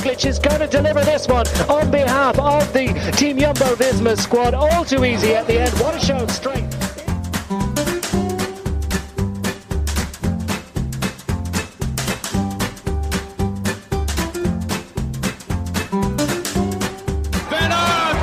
Roglic 0.00 0.24
is 0.24 0.38
going 0.38 0.60
to 0.60 0.66
deliver 0.66 1.04
this 1.04 1.28
one 1.28 1.46
on 1.68 1.90
behalf 1.90 2.38
of 2.38 2.72
the 2.72 2.86
Team 3.16 3.38
Jumbo 3.38 3.74
Visma 3.74 4.16
squad. 4.18 4.54
All 4.54 4.82
too 4.82 5.04
easy 5.04 5.34
at 5.34 5.46
the 5.46 5.60
end. 5.60 5.70
What 5.74 5.94
a 5.94 6.00
show 6.00 6.16
of 6.16 6.30
strength. 6.30 6.74
Van 17.50 17.70
Aert, 17.70 18.16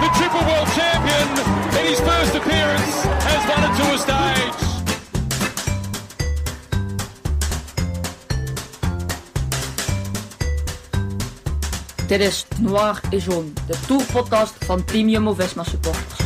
the 0.00 0.10
triple 0.18 0.44
world 0.46 0.68
champion, 0.76 1.28
in 1.80 1.86
his 1.86 2.00
first 2.00 2.36
appearance, 2.36 2.99
Dit 12.10 12.20
is 12.20 12.46
Noir 12.60 13.00
et 13.10 13.22
Jaune, 13.22 13.52
de 13.66 13.74
tourpodcast 13.86 14.64
van 14.64 14.84
Team 14.84 15.08
Jumbo-Visma 15.08 15.64
supporters. 15.64 16.20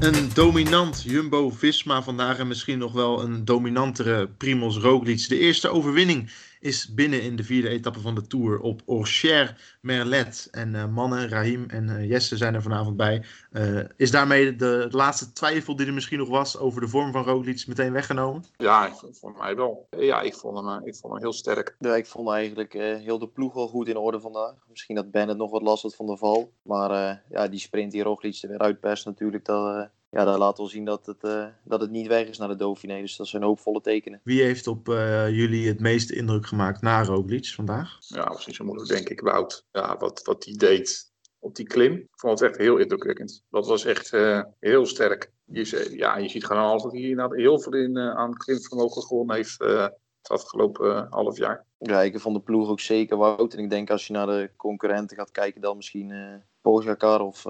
Een 0.00 0.30
dominant 0.34 1.02
Jumbo-Visma 1.02 2.02
vandaag 2.02 2.38
en 2.38 2.48
misschien 2.48 2.78
nog 2.78 2.92
wel 2.92 3.22
een 3.22 3.44
dominantere 3.44 4.28
Primoz 4.28 4.76
Roglic. 4.76 5.28
De 5.28 5.38
eerste 5.38 5.68
overwinning 5.68 6.30
is 6.64 6.94
binnen 6.94 7.22
in 7.22 7.36
de 7.36 7.44
vierde 7.44 7.68
etappe 7.68 8.00
van 8.00 8.14
de 8.14 8.26
Tour 8.26 8.60
op 8.60 8.82
Orcher 8.84 9.78
Merlet. 9.80 10.48
En 10.50 10.74
uh, 10.74 10.86
mannen, 10.86 11.28
Rahim 11.28 11.64
en 11.68 11.88
uh, 11.88 12.08
Jesse 12.08 12.36
zijn 12.36 12.54
er 12.54 12.62
vanavond 12.62 12.96
bij. 12.96 13.24
Uh, 13.52 13.80
is 13.96 14.10
daarmee 14.10 14.56
de 14.56 14.88
laatste 14.90 15.32
twijfel 15.32 15.76
die 15.76 15.86
er 15.86 15.92
misschien 15.92 16.18
nog 16.18 16.28
was 16.28 16.58
over 16.58 16.80
de 16.80 16.88
vorm 16.88 17.12
van 17.12 17.24
Roglic 17.24 17.66
meteen 17.66 17.92
weggenomen? 17.92 18.44
Ja, 18.56 18.92
voor 19.10 19.34
mij 19.38 19.56
wel. 19.56 19.86
Ja, 19.90 20.20
ik 20.20 20.34
vond 20.34 20.58
hem, 20.58 20.86
ik 20.86 20.94
vond 20.96 21.12
hem 21.12 21.22
heel 21.22 21.32
sterk. 21.32 21.76
Ja, 21.78 21.96
ik 21.96 22.06
vond 22.06 22.28
eigenlijk 22.28 22.72
heel 22.72 23.18
de 23.18 23.28
ploeg 23.28 23.54
wel 23.54 23.68
goed 23.68 23.88
in 23.88 23.96
orde 23.96 24.20
vandaag. 24.20 24.54
Misschien 24.68 24.94
dat 24.94 25.10
Bennett 25.10 25.38
nog 25.38 25.50
wat 25.50 25.62
last 25.62 25.82
had 25.82 25.96
van 25.96 26.06
de 26.06 26.16
val. 26.16 26.52
Maar 26.62 27.22
ja, 27.30 27.48
die 27.48 27.60
sprint 27.60 27.92
die 27.92 28.02
Roglic 28.02 28.42
er 28.42 28.48
weer 28.48 28.58
uitperst 28.58 29.04
natuurlijk, 29.04 29.44
dat 29.44 29.88
ja, 30.14 30.24
dat 30.24 30.38
laat 30.38 30.58
wel 30.58 30.66
zien 30.66 30.84
dat 30.84 31.06
het, 31.06 31.24
uh, 31.24 31.46
dat 31.64 31.80
het 31.80 31.90
niet 31.90 32.06
weg 32.06 32.26
is 32.26 32.38
naar 32.38 32.48
de 32.48 32.56
Dauphiné. 32.56 33.00
Dus 33.00 33.16
dat 33.16 33.26
zijn 33.26 33.42
hoopvolle 33.42 33.80
tekenen. 33.80 34.20
Wie 34.24 34.42
heeft 34.42 34.66
op 34.66 34.88
uh, 34.88 35.28
jullie 35.28 35.68
het 35.68 35.80
meeste 35.80 36.14
indruk 36.14 36.46
gemaakt 36.46 36.82
na 36.82 37.04
Roglic 37.04 37.46
vandaag? 37.46 37.96
Ja, 38.00 38.24
dat 38.24 38.38
is 38.38 38.46
niet 38.46 38.56
zo 38.56 38.64
moeilijk, 38.64 38.88
denk 38.88 39.08
ik. 39.08 39.20
Wout, 39.20 39.66
ja, 39.72 39.96
wat, 39.96 40.22
wat 40.24 40.44
hij 40.44 40.54
deed 40.54 41.12
op 41.38 41.54
die 41.54 41.66
klim. 41.66 41.92
Ik 41.92 42.08
vond 42.10 42.40
het 42.40 42.48
echt 42.48 42.58
heel 42.58 42.76
indrukwekkend. 42.76 43.44
Dat 43.50 43.66
was 43.66 43.84
echt 43.84 44.12
uh, 44.12 44.42
heel 44.60 44.86
sterk. 44.86 45.32
Je, 45.44 45.94
ja, 45.96 46.16
je 46.16 46.28
ziet 46.28 46.44
gewoon 46.44 46.62
altijd 46.62 46.92
hier 46.92 47.16
nou, 47.16 47.40
heel 47.40 47.60
veel 47.60 47.72
in, 47.72 47.98
aan 47.98 48.36
klimvermogen 48.36 49.02
gewonnen 49.02 49.36
heeft 49.36 49.58
het 49.58 49.98
afgelopen 50.22 51.06
half 51.10 51.36
jaar. 51.36 51.64
Ja, 51.78 52.02
ik 52.02 52.20
vond 52.20 52.36
de 52.36 52.42
ploeg 52.42 52.68
ook 52.68 52.80
zeker 52.80 53.16
Wout. 53.16 53.54
En 53.54 53.62
ik 53.62 53.70
denk 53.70 53.90
als 53.90 54.06
je 54.06 54.12
naar 54.12 54.26
de 54.26 54.50
concurrenten 54.56 55.16
gaat 55.16 55.30
kijken, 55.30 55.60
dan 55.60 55.76
misschien 55.76 56.10
uh, 56.10 56.34
Pogacar 56.60 57.20
of 57.20 57.42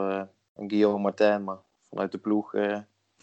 Guillaume 0.55 0.99
Martin. 0.99 1.45
Maar 1.45 1.59
vanuit 1.95 2.13
de 2.13 2.19
ploeg. 2.19 2.55
Uh, 2.55 2.79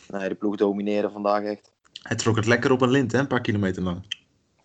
nee, 0.08 0.30
de 0.30 0.36
ploeg 0.36 0.56
domineren 0.56 1.12
vandaag 1.12 1.44
echt. 1.44 1.72
Hij 2.02 2.16
trok 2.16 2.36
het 2.36 2.46
lekker 2.46 2.72
op 2.72 2.82
een 2.82 2.90
lint, 2.90 3.12
hè? 3.12 3.20
een 3.20 3.28
paar 3.28 3.42
kilometer 3.42 3.84
lang. 3.84 4.16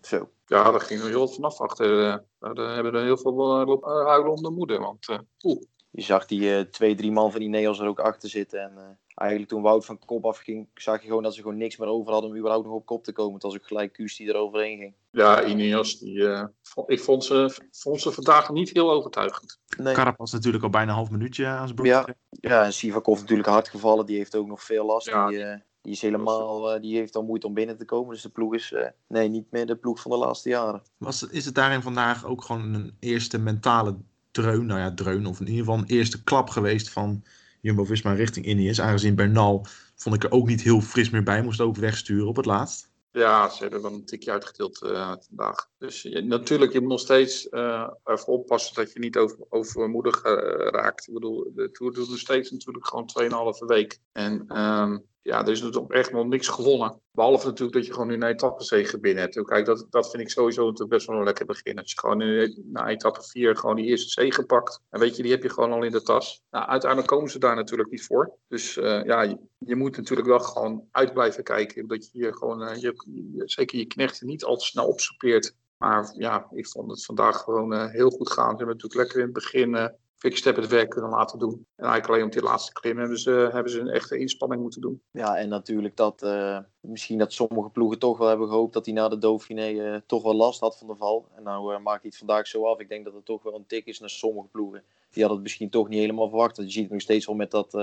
Zo. 0.01 0.29
Ja, 0.45 0.71
daar 0.71 0.81
ging 0.81 1.01
er 1.01 1.07
heel 1.07 1.27
vanaf 1.27 1.61
achter. 1.61 1.89
Uh, 1.89 2.15
daar 2.39 2.73
hebben 2.73 2.93
er 2.93 3.03
heel 3.03 3.17
veel 3.17 3.61
uh, 3.61 4.05
huilen 4.05 4.31
om 4.31 4.43
de 4.43 4.49
moeder. 4.49 4.79
Want, 4.79 5.07
oeh. 5.43 5.61
Je 5.89 6.01
zag 6.01 6.25
die 6.25 6.69
twee, 6.69 6.95
drie 6.95 7.11
man 7.11 7.31
van 7.31 7.41
Ineos 7.41 7.79
er 7.79 7.87
ook 7.87 7.99
achter 7.99 8.29
zitten. 8.29 8.61
En 8.61 8.99
eigenlijk 9.17 9.49
toen 9.49 9.61
Wout 9.61 9.85
van 9.85 9.99
kop 10.05 10.25
afging, 10.25 10.67
zag 10.73 11.01
je 11.01 11.07
gewoon 11.07 11.23
dat 11.23 11.35
ze 11.35 11.41
gewoon 11.41 11.57
niks 11.57 11.77
meer 11.77 11.87
over 11.87 12.11
hadden 12.11 12.29
om 12.29 12.37
überhaupt 12.37 12.65
nog 12.65 12.75
op 12.75 12.85
kop 12.85 13.03
te 13.03 13.11
komen. 13.11 13.33
Het 13.33 13.43
was 13.43 13.55
ook 13.55 13.67
gelijk 13.67 13.93
Kuus 13.93 14.17
die 14.17 14.29
er 14.29 14.35
overheen 14.35 14.77
ging. 14.77 14.93
Ja, 15.11 15.45
Ineos, 15.45 15.99
die, 15.99 16.15
uh, 16.15 16.43
ik 16.85 16.99
vond 16.99 17.25
ze, 17.25 17.55
vond 17.71 18.01
ze 18.01 18.11
vandaag 18.11 18.49
niet 18.49 18.69
heel 18.73 18.91
overtuigend. 18.91 19.59
Nee. 19.77 19.93
Carapaz 19.93 20.31
natuurlijk 20.31 20.63
al 20.63 20.69
bijna 20.69 20.89
een 20.89 20.95
half 20.95 21.11
minuutje 21.11 21.45
aan 21.45 21.63
zijn 21.63 21.75
broek. 21.75 21.87
Ja, 21.87 22.07
ja 22.29 22.65
en 22.65 22.73
Sivakov 22.73 23.19
natuurlijk 23.19 23.49
hard 23.49 23.69
gevallen. 23.69 24.05
Die 24.05 24.17
heeft 24.17 24.35
ook 24.35 24.47
nog 24.47 24.63
veel 24.63 24.85
last. 24.85 25.07
Ja. 25.07 25.27
Die, 25.27 25.37
uh, 25.37 25.55
die, 25.81 25.91
is 25.91 26.01
helemaal, 26.01 26.75
uh, 26.75 26.81
die 26.81 26.97
heeft 26.97 27.15
al 27.15 27.23
moeite 27.23 27.47
om 27.47 27.53
binnen 27.53 27.77
te 27.77 27.85
komen. 27.85 28.13
Dus 28.13 28.21
de 28.21 28.29
ploeg 28.29 28.53
is 28.53 28.75
nee, 29.07 29.29
niet 29.29 29.51
meer 29.51 29.65
de 29.65 29.75
ploeg 29.75 30.01
van 30.01 30.11
de 30.11 30.17
laatste 30.17 30.49
jaren. 30.49 30.81
Was, 30.97 31.23
is 31.23 31.45
het 31.45 31.55
daarin 31.55 31.81
vandaag 31.81 32.25
ook 32.25 32.43
gewoon 32.43 32.73
een 32.73 32.95
eerste 32.99 33.37
mentale 33.37 33.95
dreun? 34.31 34.65
Nou 34.65 34.79
ja, 34.79 34.93
dreun. 34.93 35.25
Of 35.25 35.39
in 35.39 35.47
ieder 35.47 35.65
geval 35.65 35.77
een 35.77 35.85
eerste 35.85 36.23
klap 36.23 36.49
geweest 36.49 36.89
van 36.89 37.23
Jumbo-Visma 37.61 38.13
richting 38.13 38.45
Ineos. 38.45 38.81
Aangezien 38.81 39.15
Bernal 39.15 39.65
vond 39.95 40.15
ik 40.15 40.23
er 40.23 40.31
ook 40.31 40.47
niet 40.47 40.61
heel 40.61 40.81
fris 40.81 41.09
meer 41.09 41.23
bij. 41.23 41.43
Moest 41.43 41.61
ook 41.61 41.75
wegsturen 41.75 42.27
op 42.27 42.35
het 42.35 42.45
laatst. 42.45 42.89
Ja, 43.11 43.49
ze 43.49 43.61
hebben 43.61 43.81
wel 43.81 43.93
een 43.93 44.05
tikje 44.05 44.31
uitgedeeld 44.31 44.77
vandaag. 45.27 45.69
Dus 45.77 46.01
je, 46.01 46.21
natuurlijk, 46.21 46.73
je 46.73 46.79
moet 46.79 46.89
nog 46.89 46.99
steeds 46.99 47.47
uh, 47.51 47.89
even 48.03 48.27
oppassen 48.27 48.75
dat 48.75 48.93
je 48.93 48.99
niet 48.99 49.17
over, 49.17 49.37
overmoedig 49.49 50.21
raakt. 50.71 51.07
Ik 51.07 51.13
bedoel, 51.13 51.51
de 51.55 51.71
Tour 51.71 51.93
doet 51.93 52.09
nog 52.09 52.17
steeds 52.17 52.51
natuurlijk 52.51 52.87
gewoon 52.87 53.09
2,5 53.61 53.65
week. 53.65 53.99
En 54.11 54.61
um, 54.61 55.05
ja, 55.27 55.41
er 55.41 55.51
is 55.51 55.61
natuurlijk 55.61 55.93
echt 55.93 56.11
nog 56.11 56.25
niks 56.25 56.47
gewonnen. 56.47 57.01
Behalve 57.11 57.45
natuurlijk 57.45 57.77
dat 57.77 57.85
je 57.85 57.93
gewoon 57.93 58.07
nu 58.07 58.13
een 58.13 58.23
etappezege 58.23 58.99
binnen 58.99 59.23
hebt. 59.23 59.43
Kijk, 59.43 59.65
dat, 59.65 59.87
dat 59.89 60.09
vind 60.09 60.23
ik 60.23 60.29
sowieso 60.29 60.63
natuurlijk 60.63 60.89
best 60.89 61.07
wel 61.07 61.17
een 61.17 61.23
lekker 61.23 61.45
begin. 61.45 61.79
Als 61.79 61.91
je 61.91 61.99
gewoon 61.99 62.21
in, 62.21 62.63
na 62.65 62.87
etappe 62.87 63.23
4 63.23 63.55
gewoon 63.55 63.75
die 63.75 63.85
eerste 63.85 64.09
zege 64.09 64.45
pakt. 64.45 64.81
En 64.89 64.99
weet 64.99 65.15
je, 65.15 65.21
die 65.21 65.31
heb 65.31 65.43
je 65.43 65.49
gewoon 65.49 65.71
al 65.71 65.83
in 65.83 65.91
de 65.91 66.01
tas. 66.01 66.41
Nou, 66.49 66.67
uiteindelijk 66.67 67.11
komen 67.11 67.29
ze 67.29 67.39
daar 67.39 67.55
natuurlijk 67.55 67.89
niet 67.89 68.05
voor. 68.05 68.37
Dus 68.47 68.77
uh, 68.77 69.03
ja, 69.03 69.21
je, 69.57 69.75
moet 69.75 69.97
natuurlijk 69.97 70.27
wel 70.27 70.39
gewoon 70.39 70.87
uit 70.91 71.13
blijven 71.13 71.43
kijken. 71.43 71.87
Dat 71.87 72.09
je 72.11 72.33
gewoon, 72.33 72.61
uh, 72.61 72.75
je, 72.75 72.93
zeker 73.45 73.77
je 73.77 73.85
knechten 73.85 74.27
niet 74.27 74.43
al 74.43 74.57
te 74.57 74.65
snel 74.65 74.87
opsoepeert. 74.87 75.55
Maar 75.77 76.13
ja, 76.17 76.47
ik 76.51 76.67
vond 76.67 76.91
het 76.91 77.05
vandaag 77.05 77.37
gewoon 77.37 77.73
uh, 77.73 77.85
heel 77.85 78.09
goed 78.09 78.31
gaan. 78.31 78.51
Ze 78.51 78.57
hebben 78.57 78.75
natuurlijk 78.75 79.01
lekker 79.01 79.17
in 79.17 79.23
het 79.23 79.33
begin 79.33 79.91
Quickstep 80.17 80.55
het 80.55 80.67
werk 80.67 80.89
kunnen 80.89 81.09
laten 81.09 81.39
doen. 81.39 81.51
En 81.51 81.85
eigenlijk 81.85 82.07
alleen 82.07 82.23
op 82.23 82.31
die 82.31 82.41
laatste 82.41 82.73
klim 82.73 82.97
hebben 82.97 83.19
ze, 83.19 83.49
hebben 83.51 83.71
ze 83.71 83.79
een 83.79 83.89
echte 83.89 84.17
inspanning 84.17 84.61
moeten 84.61 84.81
doen. 84.81 85.01
Ja, 85.11 85.37
en 85.37 85.49
natuurlijk 85.49 85.95
dat 85.95 86.23
uh, 86.23 86.59
misschien 86.79 87.17
dat 87.17 87.33
sommige 87.33 87.69
ploegen 87.69 87.99
toch 87.99 88.17
wel 88.17 88.27
hebben 88.27 88.47
gehoopt 88.47 88.73
dat 88.73 88.85
hij 88.85 88.93
na 88.93 89.07
de 89.07 89.17
Dauphiné 89.17 89.69
uh, 89.69 89.95
toch 90.05 90.23
wel 90.23 90.35
last 90.35 90.59
had 90.59 90.77
van 90.77 90.87
de 90.87 90.95
val. 90.95 91.27
En 91.35 91.43
nou 91.43 91.73
uh, 91.73 91.79
maakt 91.79 92.01
hij 92.01 92.09
het 92.09 92.17
vandaag 92.17 92.47
zo 92.47 92.65
af. 92.65 92.79
Ik 92.79 92.89
denk 92.89 93.05
dat 93.05 93.13
het 93.13 93.25
toch 93.25 93.43
wel 93.43 93.55
een 93.55 93.67
tik 93.67 93.85
is 93.85 93.99
naar 93.99 94.09
sommige 94.09 94.47
ploegen. 94.47 94.83
Die 95.09 95.23
hadden 95.23 95.31
het 95.31 95.41
misschien 95.41 95.69
toch 95.69 95.87
niet 95.87 95.99
helemaal 95.99 96.29
verwacht. 96.29 96.57
Je 96.57 96.69
ziet 96.69 96.83
het 96.83 96.91
nog 96.91 97.01
steeds 97.01 97.25
wel 97.25 97.35
met 97.35 97.51
dat, 97.51 97.73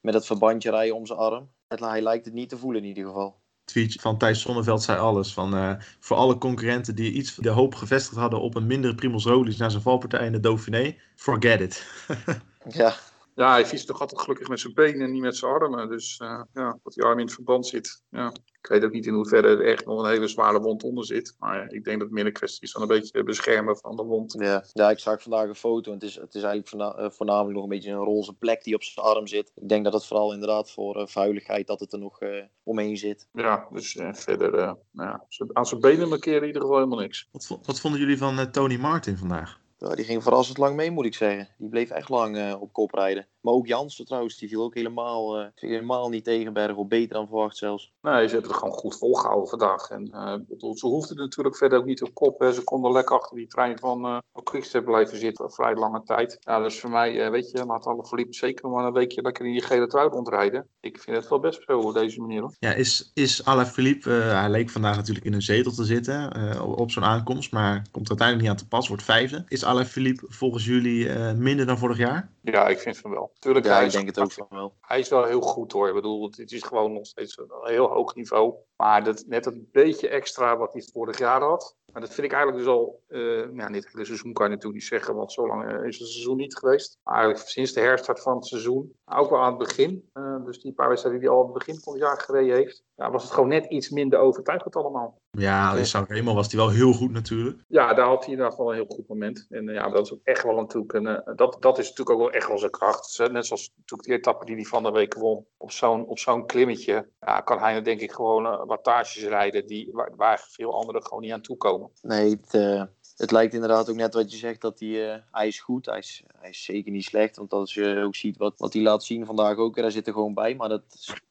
met 0.00 0.12
dat 0.12 0.26
verbandje 0.26 0.70
rijden 0.70 0.96
om 0.96 1.06
zijn 1.06 1.18
arm. 1.18 1.50
Hij 1.68 2.02
lijkt 2.02 2.24
het 2.24 2.34
niet 2.34 2.48
te 2.48 2.58
voelen 2.58 2.82
in 2.82 2.88
ieder 2.88 3.04
geval 3.04 3.36
tweet 3.68 3.96
van 4.00 4.18
Thijs 4.18 4.40
Sonneveld 4.40 4.82
zei 4.82 4.98
alles. 4.98 5.32
Van, 5.32 5.54
uh, 5.54 5.72
voor 6.00 6.16
alle 6.16 6.38
concurrenten 6.38 6.94
die 6.94 7.12
iets 7.12 7.34
de 7.34 7.48
hoop 7.48 7.74
gevestigd 7.74 8.16
hadden 8.16 8.40
op 8.40 8.54
een 8.54 8.66
mindere 8.66 8.94
Primoz 8.94 9.24
Roglic 9.24 9.58
na 9.58 9.68
zijn 9.68 9.82
valpartij 9.82 10.26
in 10.26 10.32
de 10.32 10.40
Dauphiné, 10.40 10.96
forget 11.14 11.60
it. 11.60 11.86
ja. 12.80 12.94
Ja, 13.38 13.50
hij 13.50 13.66
fietst 13.66 13.86
toch 13.86 14.00
altijd 14.00 14.20
gelukkig 14.20 14.48
met 14.48 14.60
zijn 14.60 14.74
benen 14.74 15.00
en 15.00 15.12
niet 15.12 15.22
met 15.22 15.36
zijn 15.36 15.52
armen. 15.52 15.88
Dus 15.88 16.20
uh, 16.22 16.42
ja, 16.52 16.78
dat 16.82 16.92
die 16.92 17.04
arm 17.04 17.18
in 17.18 17.24
het 17.24 17.34
verband 17.34 17.66
zit. 17.66 18.02
Ja. 18.10 18.32
Ik 18.60 18.68
weet 18.68 18.84
ook 18.84 18.92
niet 18.92 19.06
in 19.06 19.14
hoeverre 19.14 19.48
er 19.48 19.64
echt 19.64 19.86
nog 19.86 20.02
een 20.02 20.10
hele 20.10 20.28
zware 20.28 20.60
wond 20.60 20.82
onder 20.82 21.04
zit. 21.04 21.34
Maar 21.38 21.72
ik 21.72 21.84
denk 21.84 21.98
dat 21.98 22.06
het 22.06 22.10
meer 22.10 22.26
een 22.26 22.32
kwestie 22.32 22.62
is 22.62 22.72
van 22.72 22.82
een 22.82 22.88
beetje 22.88 23.22
beschermen 23.22 23.76
van 23.76 23.96
de 23.96 24.02
wond. 24.02 24.36
Ja, 24.38 24.64
ja 24.72 24.90
ik 24.90 24.98
zag 24.98 25.22
vandaag 25.22 25.48
een 25.48 25.54
foto. 25.54 25.90
En 25.90 25.98
het 25.98 26.08
is, 26.08 26.14
het 26.14 26.34
is 26.34 26.42
eigenlijk 26.42 26.68
voorna 26.68 27.10
voornamelijk 27.10 27.54
nog 27.54 27.62
een 27.62 27.68
beetje 27.68 27.90
een 27.90 28.04
roze 28.04 28.32
plek 28.32 28.64
die 28.64 28.74
op 28.74 28.82
zijn 28.82 29.06
arm 29.06 29.26
zit. 29.26 29.52
Ik 29.54 29.68
denk 29.68 29.84
dat 29.84 29.92
het 29.92 30.06
vooral 30.06 30.32
inderdaad 30.32 30.70
voor 30.70 30.96
uh, 30.96 31.06
vuiligheid 31.06 31.66
dat 31.66 31.80
het 31.80 31.92
er 31.92 31.98
nog 31.98 32.22
uh, 32.22 32.44
omheen 32.62 32.96
zit. 32.96 33.28
Ja, 33.32 33.68
dus 33.72 33.94
uh, 33.94 34.12
verder 34.12 34.50
nou 34.50 34.76
ja, 34.92 35.24
aan 35.52 35.66
zijn 35.66 35.80
benen 35.80 36.08
markeren 36.08 36.40
in 36.40 36.46
ieder 36.46 36.62
geval 36.62 36.76
helemaal 36.76 36.98
niks. 36.98 37.28
Wat, 37.32 37.58
wat 37.62 37.80
vonden 37.80 38.00
jullie 38.00 38.18
van 38.18 38.50
Tony 38.50 38.76
Martin 38.76 39.16
vandaag? 39.16 39.60
Ja, 39.80 39.94
die 39.94 40.04
ging 40.04 40.22
verrassend 40.22 40.58
lang 40.58 40.76
mee, 40.76 40.90
moet 40.90 41.04
ik 41.04 41.14
zeggen. 41.14 41.48
Die 41.58 41.68
bleef 41.68 41.90
echt 41.90 42.08
lang 42.08 42.36
uh, 42.36 42.60
op 42.60 42.72
kop 42.72 42.94
rijden. 42.94 43.26
Maar 43.40 43.54
ook 43.54 43.66
Jansen 43.66 44.04
trouwens, 44.04 44.38
die 44.38 44.48
viel 44.48 44.62
ook 44.62 44.74
helemaal, 44.74 45.40
uh, 45.40 45.46
helemaal 45.54 46.08
niet 46.08 46.24
tegen 46.24 46.52
Bergel. 46.52 46.86
Beter 46.86 47.14
dan 47.14 47.26
verwacht 47.26 47.56
zelfs. 47.56 47.92
Nee, 48.02 48.26
ze 48.26 48.32
hebben 48.32 48.50
het 48.50 48.58
gewoon 48.58 48.74
goed 48.74 48.98
volgehouden 48.98 49.48
vandaag. 49.48 49.90
En 49.90 50.10
uh, 50.14 50.34
bedoel, 50.48 50.76
ze 50.76 50.86
hoefden 50.86 51.16
natuurlijk 51.16 51.56
verder 51.56 51.78
ook 51.78 51.84
niet 51.84 52.02
op 52.02 52.14
kop. 52.14 52.40
Hè. 52.40 52.52
Ze 52.52 52.64
konden 52.64 52.92
lekker 52.92 53.18
achter 53.18 53.36
die 53.36 53.46
trein 53.46 53.78
van 53.78 54.06
uh, 54.06 54.18
Quickstep 54.42 54.84
blijven 54.84 55.18
zitten. 55.18 55.50
Vrij 55.50 55.74
lange 55.74 56.02
tijd. 56.02 56.36
Ja, 56.40 56.60
dus 56.60 56.80
voor 56.80 56.90
mij, 56.90 57.30
weet 57.30 57.50
je, 57.50 57.64
laat 57.64 57.86
alle 57.86 58.06
verliep 58.06 58.34
zeker 58.34 58.68
maar 58.68 58.84
een 58.84 58.92
weekje 58.92 59.22
lekker 59.22 59.46
in 59.46 59.52
die 59.52 59.62
gele 59.62 59.86
trui 59.86 60.08
rondrijden. 60.08 60.66
Ik 60.80 60.98
vind 60.98 61.16
het 61.16 61.28
wel 61.28 61.40
best 61.40 61.62
zo 61.66 61.78
op 61.78 61.94
deze 61.94 62.20
manier. 62.20 62.40
Hoor. 62.40 62.54
Ja, 62.58 62.72
is, 62.72 63.10
is 63.14 63.44
Alaphilippe, 63.44 64.10
hij 64.10 64.50
leek 64.50 64.70
vandaag 64.70 64.96
natuurlijk 64.96 65.26
in 65.26 65.32
een 65.32 65.42
zetel 65.42 65.72
te 65.72 65.84
zitten 65.84 66.32
op, 66.62 66.78
op 66.78 66.90
zo'n 66.90 67.04
aankomst. 67.04 67.52
Maar 67.52 67.86
komt 67.90 68.08
uiteindelijk 68.08 68.48
niet 68.48 68.58
aan 68.58 68.64
te 68.64 68.68
pas, 68.68 68.88
wordt 68.88 69.02
vijfde. 69.02 69.44
Is 69.48 69.64
Alaphilippe 69.68 70.26
volgens 70.28 70.64
jullie 70.64 71.08
minder 71.34 71.66
dan 71.66 71.78
vorig 71.78 71.98
jaar? 71.98 72.32
Ja, 72.42 72.68
ik 72.68 72.78
vind 72.78 72.98
van 72.98 73.10
wel. 73.10 73.32
Tuurlijk, 73.38 73.66
ja, 73.66 73.80
ik 73.80 73.90
denk 73.90 74.06
het 74.06 74.20
ook 74.20 74.32
van 74.32 74.46
wel. 74.50 74.76
Hij 74.80 74.98
is 74.98 75.08
wel 75.08 75.24
heel 75.24 75.40
goed 75.40 75.72
hoor. 75.72 75.88
Ik 75.88 75.94
bedoel, 75.94 76.30
het 76.36 76.52
is 76.52 76.62
gewoon 76.62 76.92
nog 76.92 77.06
steeds 77.06 77.38
een 77.38 77.48
heel 77.62 77.86
hoog 77.86 78.14
niveau. 78.14 78.54
Maar 78.76 79.04
dat, 79.04 79.24
net 79.26 79.44
dat 79.44 79.72
beetje 79.72 80.08
extra 80.08 80.56
wat 80.56 80.72
hij 80.72 80.82
vorig 80.92 81.18
jaar 81.18 81.40
had, 81.40 81.76
Maar 81.98 82.06
dat 82.06 82.16
vind 82.16 82.26
ik 82.26 82.32
eigenlijk 82.32 82.64
dus 82.64 82.74
al, 82.74 83.02
uh, 83.08 83.56
ja, 83.56 83.68
niet 83.68 83.84
het 83.84 83.92
hele 83.92 84.04
seizoen 84.04 84.32
kan 84.32 84.44
je 84.44 84.50
natuurlijk 84.50 84.80
niet 84.80 84.90
zeggen, 84.90 85.14
want 85.14 85.32
zo 85.32 85.46
lang 85.46 85.64
uh, 85.64 85.86
is 85.86 85.98
het 85.98 86.08
seizoen 86.08 86.36
niet 86.36 86.56
geweest. 86.56 86.98
Maar 87.02 87.14
eigenlijk 87.14 87.48
sinds 87.48 87.72
de 87.72 87.80
herstart 87.80 88.20
van 88.20 88.36
het 88.36 88.46
seizoen, 88.46 88.92
ook 89.04 89.30
wel 89.30 89.40
aan 89.42 89.58
het 89.58 89.68
begin, 89.68 90.10
uh, 90.14 90.44
dus 90.44 90.60
die 90.60 90.72
paar 90.72 90.88
wedstrijden 90.88 91.20
die 91.20 91.28
hij 91.28 91.38
al 91.38 91.44
aan 91.44 91.50
het 91.52 91.64
begin 91.64 91.80
van 91.80 91.92
het 91.92 92.02
jaar 92.02 92.20
gereden 92.20 92.56
heeft, 92.56 92.84
ja, 92.94 93.10
was 93.10 93.22
het 93.22 93.32
gewoon 93.32 93.48
net 93.48 93.66
iets 93.66 93.90
minder 93.90 94.18
overtuigend 94.18 94.76
allemaal. 94.76 95.20
Ja, 95.30 95.74
in 95.74 95.86
Sanremo 95.86 96.34
was 96.34 96.52
hij 96.52 96.60
wel 96.60 96.70
heel 96.70 96.92
goed 96.92 97.10
natuurlijk. 97.10 97.64
Ja, 97.68 97.94
daar 97.94 98.06
had 98.06 98.24
hij 98.24 98.32
inderdaad 98.32 98.58
wel 98.58 98.68
een 98.68 98.74
heel 98.74 98.94
goed 98.94 99.08
moment. 99.08 99.46
En 99.50 99.64
ja, 99.64 99.88
dat 99.88 100.04
is 100.04 100.12
ook 100.12 100.20
echt 100.22 100.42
wel 100.42 100.54
natuurlijk 100.54 100.92
een, 100.92 101.36
dat, 101.36 101.56
dat 101.60 101.78
is 101.78 101.88
natuurlijk 101.88 102.10
ook 102.10 102.18
wel 102.18 102.30
echt 102.30 102.48
wel 102.48 102.58
zijn 102.58 102.70
kracht. 102.70 103.18
Net 103.30 103.46
zoals 103.46 103.72
natuurlijk 103.76 104.08
die 104.08 104.18
etappe 104.18 104.44
die 104.44 104.54
hij 104.54 104.64
van 104.64 104.82
de 104.82 104.90
week 104.90 105.14
won, 105.14 105.46
op 105.56 105.70
zo'n 105.70 106.06
op 106.06 106.18
zo'n 106.18 106.46
klimmetje, 106.46 107.08
ja, 107.20 107.40
kan 107.40 107.58
hij 107.58 107.82
denk 107.82 108.00
ik 108.00 108.12
gewoon 108.12 108.66
wattages 108.66 109.24
rijden 109.24 109.66
die, 109.66 109.88
waar, 109.92 110.12
waar 110.16 110.46
veel 110.50 110.74
anderen 110.74 111.02
gewoon 111.02 111.22
niet 111.22 111.32
aan 111.32 111.40
toe 111.40 111.56
komen. 111.56 111.87
Nee, 112.02 112.30
het, 112.30 112.54
uh, 112.54 112.82
het 113.16 113.30
lijkt 113.30 113.54
inderdaad 113.54 113.90
ook 113.90 113.96
net 113.96 114.14
wat 114.14 114.32
je 114.32 114.38
zegt, 114.38 114.60
dat 114.60 114.80
hij, 114.80 114.88
uh, 114.88 115.16
hij 115.30 115.46
is 115.46 115.60
goed. 115.60 115.86
Hij 115.86 115.98
is, 115.98 116.22
hij 116.38 116.50
is 116.50 116.64
zeker 116.64 116.92
niet 116.92 117.04
slecht, 117.04 117.36
want 117.36 117.52
als 117.52 117.74
je 117.74 118.02
ook 118.04 118.16
ziet 118.16 118.36
wat, 118.36 118.54
wat 118.56 118.72
hij 118.72 118.82
laat 118.82 119.04
zien 119.04 119.26
vandaag 119.26 119.56
ook, 119.56 119.76
daar 119.76 119.90
zit 119.90 120.06
er 120.06 120.12
gewoon 120.12 120.34
bij. 120.34 120.54
Maar 120.54 120.68
dat 120.68 120.82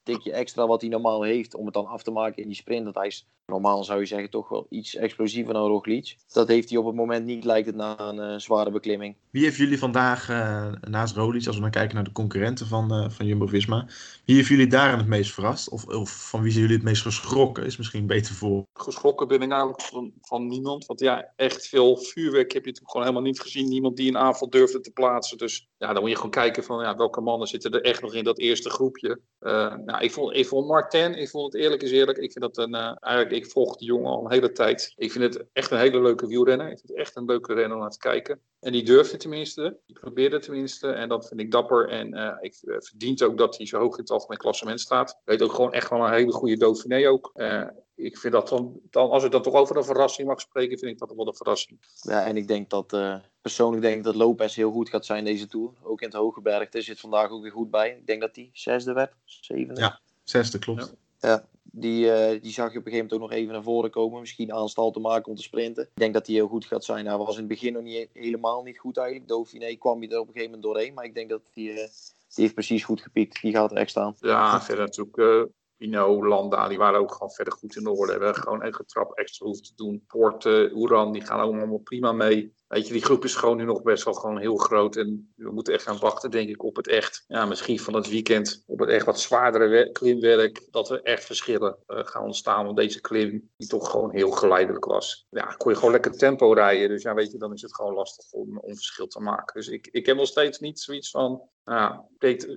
tikje 0.08 0.32
extra 0.32 0.68
wat 0.68 0.82
hij 0.82 0.90
normaal 0.90 1.24
heeft, 1.24 1.56
om 1.56 1.66
het 1.66 1.74
dan 1.74 1.86
af 1.86 2.04
te 2.04 2.12
maken 2.12 2.42
in 2.42 2.48
die 2.48 2.58
sprint, 2.58 2.86
dat 2.86 2.96
hij 2.96 3.08
is 3.08 3.28
normaal 3.48 3.84
zou 3.84 4.00
je 4.00 4.06
zeggen 4.06 4.30
toch 4.30 4.50
wel 4.50 4.66
iets 4.70 4.96
explosiever 4.96 5.54
dan 5.54 5.68
Roglic. 5.68 6.16
Dat 6.34 6.48
heeft 6.48 6.70
hij 6.70 6.78
op 6.78 6.86
het 6.86 6.96
moment 6.96 7.26
niet, 7.26 7.44
lijkt 7.44 7.68
het, 7.68 7.76
na 7.76 8.00
een 8.00 8.32
uh, 8.34 8.40
zware 8.40 8.72
beklimming. 8.72 9.16
Wie 9.30 9.44
heeft 9.44 9.58
jullie 9.58 9.80
vandaag, 9.80 10.30
uh, 10.30 10.72
naast 10.82 11.16
Roglic, 11.16 11.48
als 11.48 11.56
we 11.56 11.62
dan 11.62 11.72
kijken 11.72 11.96
naar 11.96 12.04
de 12.04 12.12
concurrenten 12.12 12.68
van, 12.68 12.94
uh, 12.94 13.10
van 13.10 13.26
Jumbo-Visma, 13.26 13.88
wie 14.26 14.36
heeft 14.36 14.48
jullie 14.48 14.68
daar 14.68 14.98
het 14.98 15.08
meest 15.08 15.34
verrast? 15.34 15.70
Of, 15.70 15.86
of 15.86 16.30
van 16.30 16.42
wie 16.42 16.52
zijn 16.52 16.64
jullie 16.64 16.78
het 16.78 16.86
meest 16.86 17.02
geschrokken? 17.02 17.66
Is 17.66 17.78
misschien 17.78 18.08
beter 18.08 18.34
voor. 18.34 18.64
Geschrokken 18.74 19.28
ben 19.28 19.42
ik 19.42 19.52
eigenlijk 19.52 19.82
van, 19.82 20.12
van 20.22 20.48
niemand. 20.48 20.86
Want 20.86 21.00
ja, 21.00 21.34
echt 21.36 21.68
veel 21.68 21.98
vuurwerk 21.98 22.52
heb 22.52 22.62
je 22.62 22.68
natuurlijk 22.68 22.92
gewoon 22.92 23.08
helemaal 23.08 23.28
niet 23.28 23.42
gezien. 23.42 23.70
Niemand 23.70 23.98
die 23.98 24.10
een 24.10 24.18
aanval 24.18 24.50
durfde 24.50 24.80
te 24.80 24.92
plaatsen. 24.92 25.38
Dus 25.38 25.68
ja, 25.78 25.94
dan 25.94 26.02
moet 26.02 26.10
je 26.10 26.16
gewoon 26.16 26.32
kijken 26.32 26.64
van 26.64 26.84
ja, 26.84 26.96
welke 26.96 27.22
mannen 27.22 27.48
zitten 27.48 27.72
er 27.72 27.82
echt 27.82 28.02
nog 28.02 28.14
in 28.14 28.24
dat 28.24 28.40
eerste 28.40 28.70
groepje. 28.70 29.20
nou, 29.40 29.97
ik 30.00 30.12
vond, 30.12 30.36
ik 30.36 30.48
vond 30.48 30.68
ik 30.94 31.30
vond 31.30 31.54
het 31.54 31.62
eerlijk 31.62 31.82
is 31.84 31.92
eerlijk. 31.92 32.18
Ik 32.18 32.32
vind 32.32 32.54
dat 32.54 32.58
een, 32.58 32.76
eigenlijk, 32.76 33.32
ik 33.32 33.52
volg 33.52 33.78
die 33.78 33.88
jongen 33.88 34.12
al 34.12 34.26
een 34.26 34.32
hele 34.32 34.52
tijd. 34.52 34.94
Ik 34.96 35.12
vind 35.12 35.24
het 35.24 35.46
echt 35.54 35.72
een 35.72 35.80
hele 35.80 36.02
leuke 36.02 36.28
wielrenner. 36.28 36.72
Ik 36.72 36.78
vind 36.78 36.90
het 36.90 36.98
echt 36.98 37.16
een 37.16 37.26
leuke 37.26 37.54
renner 37.54 37.76
om 37.76 37.82
naar 37.82 37.92
te 37.92 37.98
kijken. 37.98 38.42
En 38.60 38.72
die 38.72 38.84
durfde 38.84 39.18
tenminste. 39.18 39.78
Die 39.86 40.00
probeerde 40.00 40.40
tenminste. 40.40 40.88
En 40.88 41.10
dat 41.10 41.28
vind 41.28 41.40
ik 41.40 41.52
dapper. 41.52 41.90
En 41.90 42.16
uh, 42.16 42.38
ik 42.40 42.58
uh, 42.64 42.76
verdient 42.80 43.24
ook 43.24 43.38
dat 43.38 43.58
hij 43.58 43.66
zo 43.66 43.80
hoog 43.80 43.94
in 43.94 44.02
het 44.02 44.12
algemeen 44.12 44.38
klassement 44.38 44.80
staat. 44.80 45.20
Weet 45.26 45.42
ook 45.42 45.54
gewoon 45.54 45.74
echt 45.74 45.90
wel 45.90 46.06
een 46.06 46.14
hele 46.14 46.32
goede 46.32 46.58
Dauphiné 46.58 47.08
ook. 47.08 47.32
Uh, 47.36 47.68
ik 47.96 48.18
vind 48.18 48.34
dat 48.34 48.50
dan, 48.50 48.80
dan, 48.90 49.10
als 49.10 49.24
ik 49.24 49.32
dat 49.32 49.44
toch 49.44 49.54
over 49.54 49.78
een 49.78 49.84
verrassing 49.84 50.28
mag 50.28 50.42
spreken, 50.42 50.78
vind 50.78 50.92
ik 50.92 50.98
dat 50.98 51.16
wel 51.16 51.28
een 51.28 51.36
verrassing. 51.36 51.80
Ja, 52.02 52.26
en 52.26 52.38
ik 52.38 52.48
denk 52.48 52.70
dat, 52.70 52.94
uh, 52.94 53.16
persoonlijk 53.42 53.82
denk 53.82 53.98
ik 53.98 54.04
dat 54.04 54.16
Lopez 54.16 54.56
heel 54.56 54.72
goed 54.72 54.90
gaat 54.90 55.06
zijn 55.06 55.24
deze 55.24 55.48
Tour. 55.48 55.72
Ook 55.84 56.02
in 56.02 56.08
het 56.08 56.18
hoge 56.18 56.42
bergte 56.42 56.82
zit 56.82 57.00
vandaag 57.00 57.30
ook 57.30 57.42
weer 57.42 57.52
goed 57.52 57.72
bij. 57.72 57.90
Ik 57.90 58.08
denk 58.08 58.22
dat 58.22 58.36
hij 58.36 58.50
zesde 58.54 58.94
werd, 58.94 59.14
zevende. 59.26 59.82
Ja, 59.82 60.00
zesde 60.24 60.60
klopt. 60.60 60.94
Ja. 61.20 61.30
ja. 61.30 61.46
Die, 61.72 62.06
uh, 62.06 62.42
die 62.42 62.52
zag 62.52 62.74
je 62.74 62.80
op 62.80 62.86
een 62.86 62.92
gegeven 62.92 62.98
moment 62.98 63.14
ook 63.14 63.20
nog 63.20 63.32
even 63.32 63.54
naar 63.54 63.64
voren 63.64 63.90
komen. 63.90 64.20
Misschien 64.20 64.54
aanstal 64.54 64.92
te 64.92 65.00
maken 65.00 65.30
om 65.30 65.36
te 65.36 65.44
sprinten. 65.44 65.84
Ik 65.84 65.90
denk 65.94 66.14
dat 66.14 66.28
hij 66.28 66.36
heel 66.36 66.48
goed 66.48 66.66
gaat 66.66 66.84
zijn. 66.84 67.06
Hij 67.06 67.18
was 67.18 67.34
in 67.34 67.40
het 67.40 67.48
begin 67.48 67.74
nog 67.74 67.84
niet, 67.84 68.10
helemaal 68.14 68.64
niet 68.64 68.80
goed 68.80 68.98
eigenlijk. 68.98 69.28
Dauphiné 69.28 69.76
kwam 69.76 70.00
hij 70.00 70.10
er 70.10 70.20
op 70.20 70.28
een 70.28 70.34
gegeven 70.34 70.52
moment 70.52 70.74
doorheen. 70.74 70.94
Maar 70.94 71.06
ik 71.06 71.14
denk 71.14 71.30
dat 71.30 71.42
hij, 71.54 71.64
uh, 71.64 71.76
die 71.76 72.44
heeft 72.44 72.54
precies 72.54 72.84
goed 72.84 73.02
gepiekt. 73.02 73.42
Die 73.42 73.54
gaat 73.54 73.72
er 73.72 73.78
echt 73.78 73.90
staan. 73.90 74.16
Ja, 74.20 74.62
verder 74.62 74.86
natuurlijk... 74.86 75.50
Pino, 75.78 76.28
Landa, 76.28 76.68
die 76.68 76.78
waren 76.78 77.00
ook 77.00 77.12
gewoon 77.12 77.32
verder 77.32 77.54
goed 77.54 77.76
in 77.76 77.88
orde. 77.88 78.18
We 78.18 78.24
hebben 78.24 78.44
gewoon 78.44 78.64
een 78.64 78.74
trap 78.86 79.14
extra 79.14 79.46
hoeven 79.46 79.64
te 79.64 79.76
doen. 79.76 80.04
Porte, 80.08 80.72
Oeran, 80.74 81.12
die 81.12 81.22
gaan 81.22 81.40
allemaal 81.40 81.78
prima 81.78 82.12
mee. 82.12 82.56
Weet 82.68 82.88
je, 82.88 82.94
die 82.94 83.04
groep 83.04 83.24
is 83.24 83.36
gewoon 83.36 83.58
nu 83.58 83.64
nog 83.64 83.82
best 83.82 84.04
wel 84.04 84.14
gewoon 84.14 84.38
heel 84.38 84.58
groot. 84.58 84.96
En 84.96 85.34
we 85.36 85.52
moeten 85.52 85.74
echt 85.74 85.84
gaan 85.84 86.00
wachten, 86.00 86.32
denk 86.32 86.50
ik, 86.50 86.64
op 86.64 86.76
het 86.76 86.88
echt. 86.88 87.24
Ja, 87.28 87.46
misschien 87.46 87.80
van 87.80 87.94
het 87.94 88.10
weekend 88.10 88.64
op 88.66 88.80
het 88.80 88.90
echt 88.90 89.06
wat 89.06 89.20
zwaardere 89.20 89.92
klimwerk. 89.92 90.68
Dat 90.72 90.90
er 90.90 91.02
echt 91.02 91.26
verschillen 91.26 91.78
uh, 91.88 92.00
gaan 92.04 92.24
ontstaan. 92.24 92.66
Want 92.66 92.78
deze 92.78 93.02
klim, 93.02 93.52
die 93.58 93.68
toch 93.68 93.92
gewoon 93.92 94.12
heel 94.12 94.32
geleidelijk 94.32 94.86
was. 94.86 95.28
Ja, 95.30 95.46
kon 95.46 95.72
je 95.72 95.78
gewoon 95.78 95.94
lekker 95.94 96.18
tempo 96.18 96.52
rijden. 96.52 96.90
Dus 96.90 97.02
ja, 97.02 97.14
weet 97.14 97.32
je, 97.32 97.38
dan 97.38 97.54
is 97.54 97.62
het 97.62 97.76
gewoon 97.76 97.94
lastig 97.94 98.32
om, 98.32 98.60
om 98.60 98.76
verschil 98.76 99.08
te 99.08 99.20
maken. 99.20 99.56
Dus 99.56 99.68
ik, 99.68 99.88
ik 99.92 100.06
heb 100.06 100.18
nog 100.18 100.28
steeds 100.28 100.60
niet 100.60 100.80
zoiets 100.80 101.10
van. 101.10 101.50
Nou, 101.68 102.02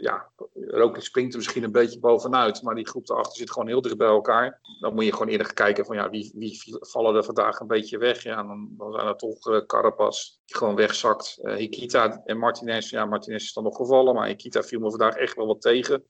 ja, 0.01 0.31
Roglic 0.55 1.03
springt 1.03 1.33
er 1.33 1.39
misschien 1.39 1.63
een 1.63 1.73
beetje 1.73 1.99
bovenuit. 1.99 2.63
Maar 2.63 2.75
die 2.75 2.89
groep 2.89 3.07
daarachter 3.07 3.37
zit 3.37 3.51
gewoon 3.51 3.69
heel 3.69 3.81
dicht 3.81 3.97
bij 3.97 4.09
elkaar. 4.09 4.61
Dan 4.81 4.95
moet 4.95 5.05
je 5.05 5.13
gewoon 5.13 5.29
eerder 5.29 5.55
kijken 5.55 5.85
van 5.85 5.97
ja, 5.97 6.11
wie, 6.11 6.33
wie 6.35 6.77
vallen 6.81 7.15
er 7.15 7.25
vandaag 7.25 7.61
een 7.61 7.67
beetje 7.67 7.99
weg. 7.99 8.23
Ja, 8.23 8.43
dan, 8.43 8.69
dan 8.77 8.93
zijn 8.93 9.07
er 9.07 9.17
toch 9.17 9.47
uh, 9.47 9.67
Carapaz 9.67 10.37
die 10.45 10.57
gewoon 10.57 10.75
wegzakt. 10.75 11.39
Uh, 11.43 11.55
Hikita 11.55 12.23
en 12.25 12.39
Martinez, 12.39 12.91
ja, 12.91 13.05
Martinez 13.05 13.45
is 13.45 13.53
dan 13.53 13.65
nog 13.65 13.77
gevallen. 13.77 14.15
Maar 14.15 14.27
Hikita 14.27 14.63
viel 14.63 14.81
me 14.81 14.91
vandaag 14.91 15.15
echt 15.15 15.37
wel 15.37 15.47
wat 15.47 15.61
tegen. 15.61 16.05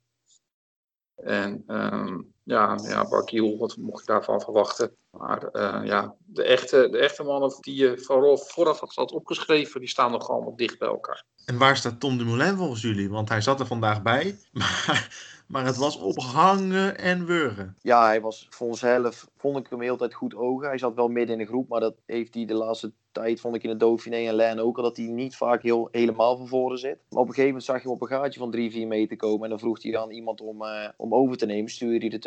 En 1.14 1.64
um, 1.66 2.34
ja, 2.42 2.78
ja 2.82 3.08
Barkiel, 3.08 3.58
wat 3.58 3.76
mocht 3.76 4.06
je 4.06 4.12
daarvan 4.12 4.40
verwachten? 4.40 4.96
Maar 5.10 5.48
uh, 5.52 5.80
ja, 5.86 6.14
de 6.24 6.42
echte, 6.42 6.88
de 6.90 6.98
echte 6.98 7.22
mannen 7.22 7.56
die 7.60 7.74
je 7.74 7.98
vooraf, 7.98 8.50
vooraf 8.52 8.94
had 8.94 9.12
opgeschreven, 9.12 9.80
die 9.80 9.88
staan 9.88 10.10
nog 10.10 10.28
allemaal 10.28 10.56
dicht 10.56 10.78
bij 10.78 10.88
elkaar. 10.88 11.24
En 11.44 11.58
waar 11.58 11.76
staat 11.76 12.00
Tom 12.00 12.18
Dumoulin 12.18 12.56
volgens 12.56 12.82
jullie? 12.82 13.10
Want 13.10 13.28
hij 13.28 13.40
zat 13.40 13.60
er 13.60 13.66
vandaag 13.66 14.02
bij, 14.02 14.38
maar, 14.52 15.08
maar 15.46 15.64
het 15.64 15.76
was 15.76 15.96
ophangen 15.96 16.98
en 16.98 17.26
wurgen. 17.26 17.76
Ja, 17.80 18.04
hij 18.04 18.20
was 18.20 18.46
voor 18.50 18.66
onszelf, 18.66 19.26
vond 19.36 19.56
ik 19.56 19.66
hem 19.70 19.80
heel 19.80 19.96
tijd 19.96 20.14
goed 20.14 20.34
ogen. 20.34 20.68
Hij 20.68 20.78
zat 20.78 20.94
wel 20.94 21.08
midden 21.08 21.38
in 21.38 21.42
de 21.42 21.50
groep, 21.50 21.68
maar 21.68 21.80
dat 21.80 21.94
heeft 22.06 22.34
hij 22.34 22.44
de 22.44 22.54
laatste 22.54 22.92
tijd, 23.12 23.40
vond 23.40 23.54
ik 23.54 23.62
in 23.62 23.70
de 23.70 23.76
Dauphiné 23.76 24.16
en 24.16 24.34
Lijn 24.34 24.60
ook 24.60 24.76
al, 24.76 24.82
dat 24.82 24.96
hij 24.96 25.06
niet 25.06 25.36
vaak 25.36 25.62
heel, 25.62 25.88
helemaal 25.90 26.36
van 26.36 26.48
voren 26.48 26.78
zit. 26.78 26.98
Maar 27.08 27.20
op 27.20 27.28
een 27.28 27.34
gegeven 27.34 27.46
moment 27.46 27.64
zag 27.64 27.76
je 27.76 27.82
hem 27.82 27.92
op 27.92 28.02
een 28.02 28.08
gaatje 28.08 28.40
van 28.40 28.50
3, 28.50 28.70
4 28.70 28.86
meter 28.86 29.16
komen 29.16 29.44
en 29.44 29.50
dan 29.50 29.58
vroeg 29.58 29.82
hij 29.82 29.92
dan 29.92 30.10
iemand 30.10 30.40
om, 30.40 30.62
uh, 30.62 30.88
om 30.96 31.14
over 31.14 31.36
te 31.36 31.46
nemen, 31.46 31.70
stuurde 31.70 32.06
hij 32.06 32.14
er 32.14 32.20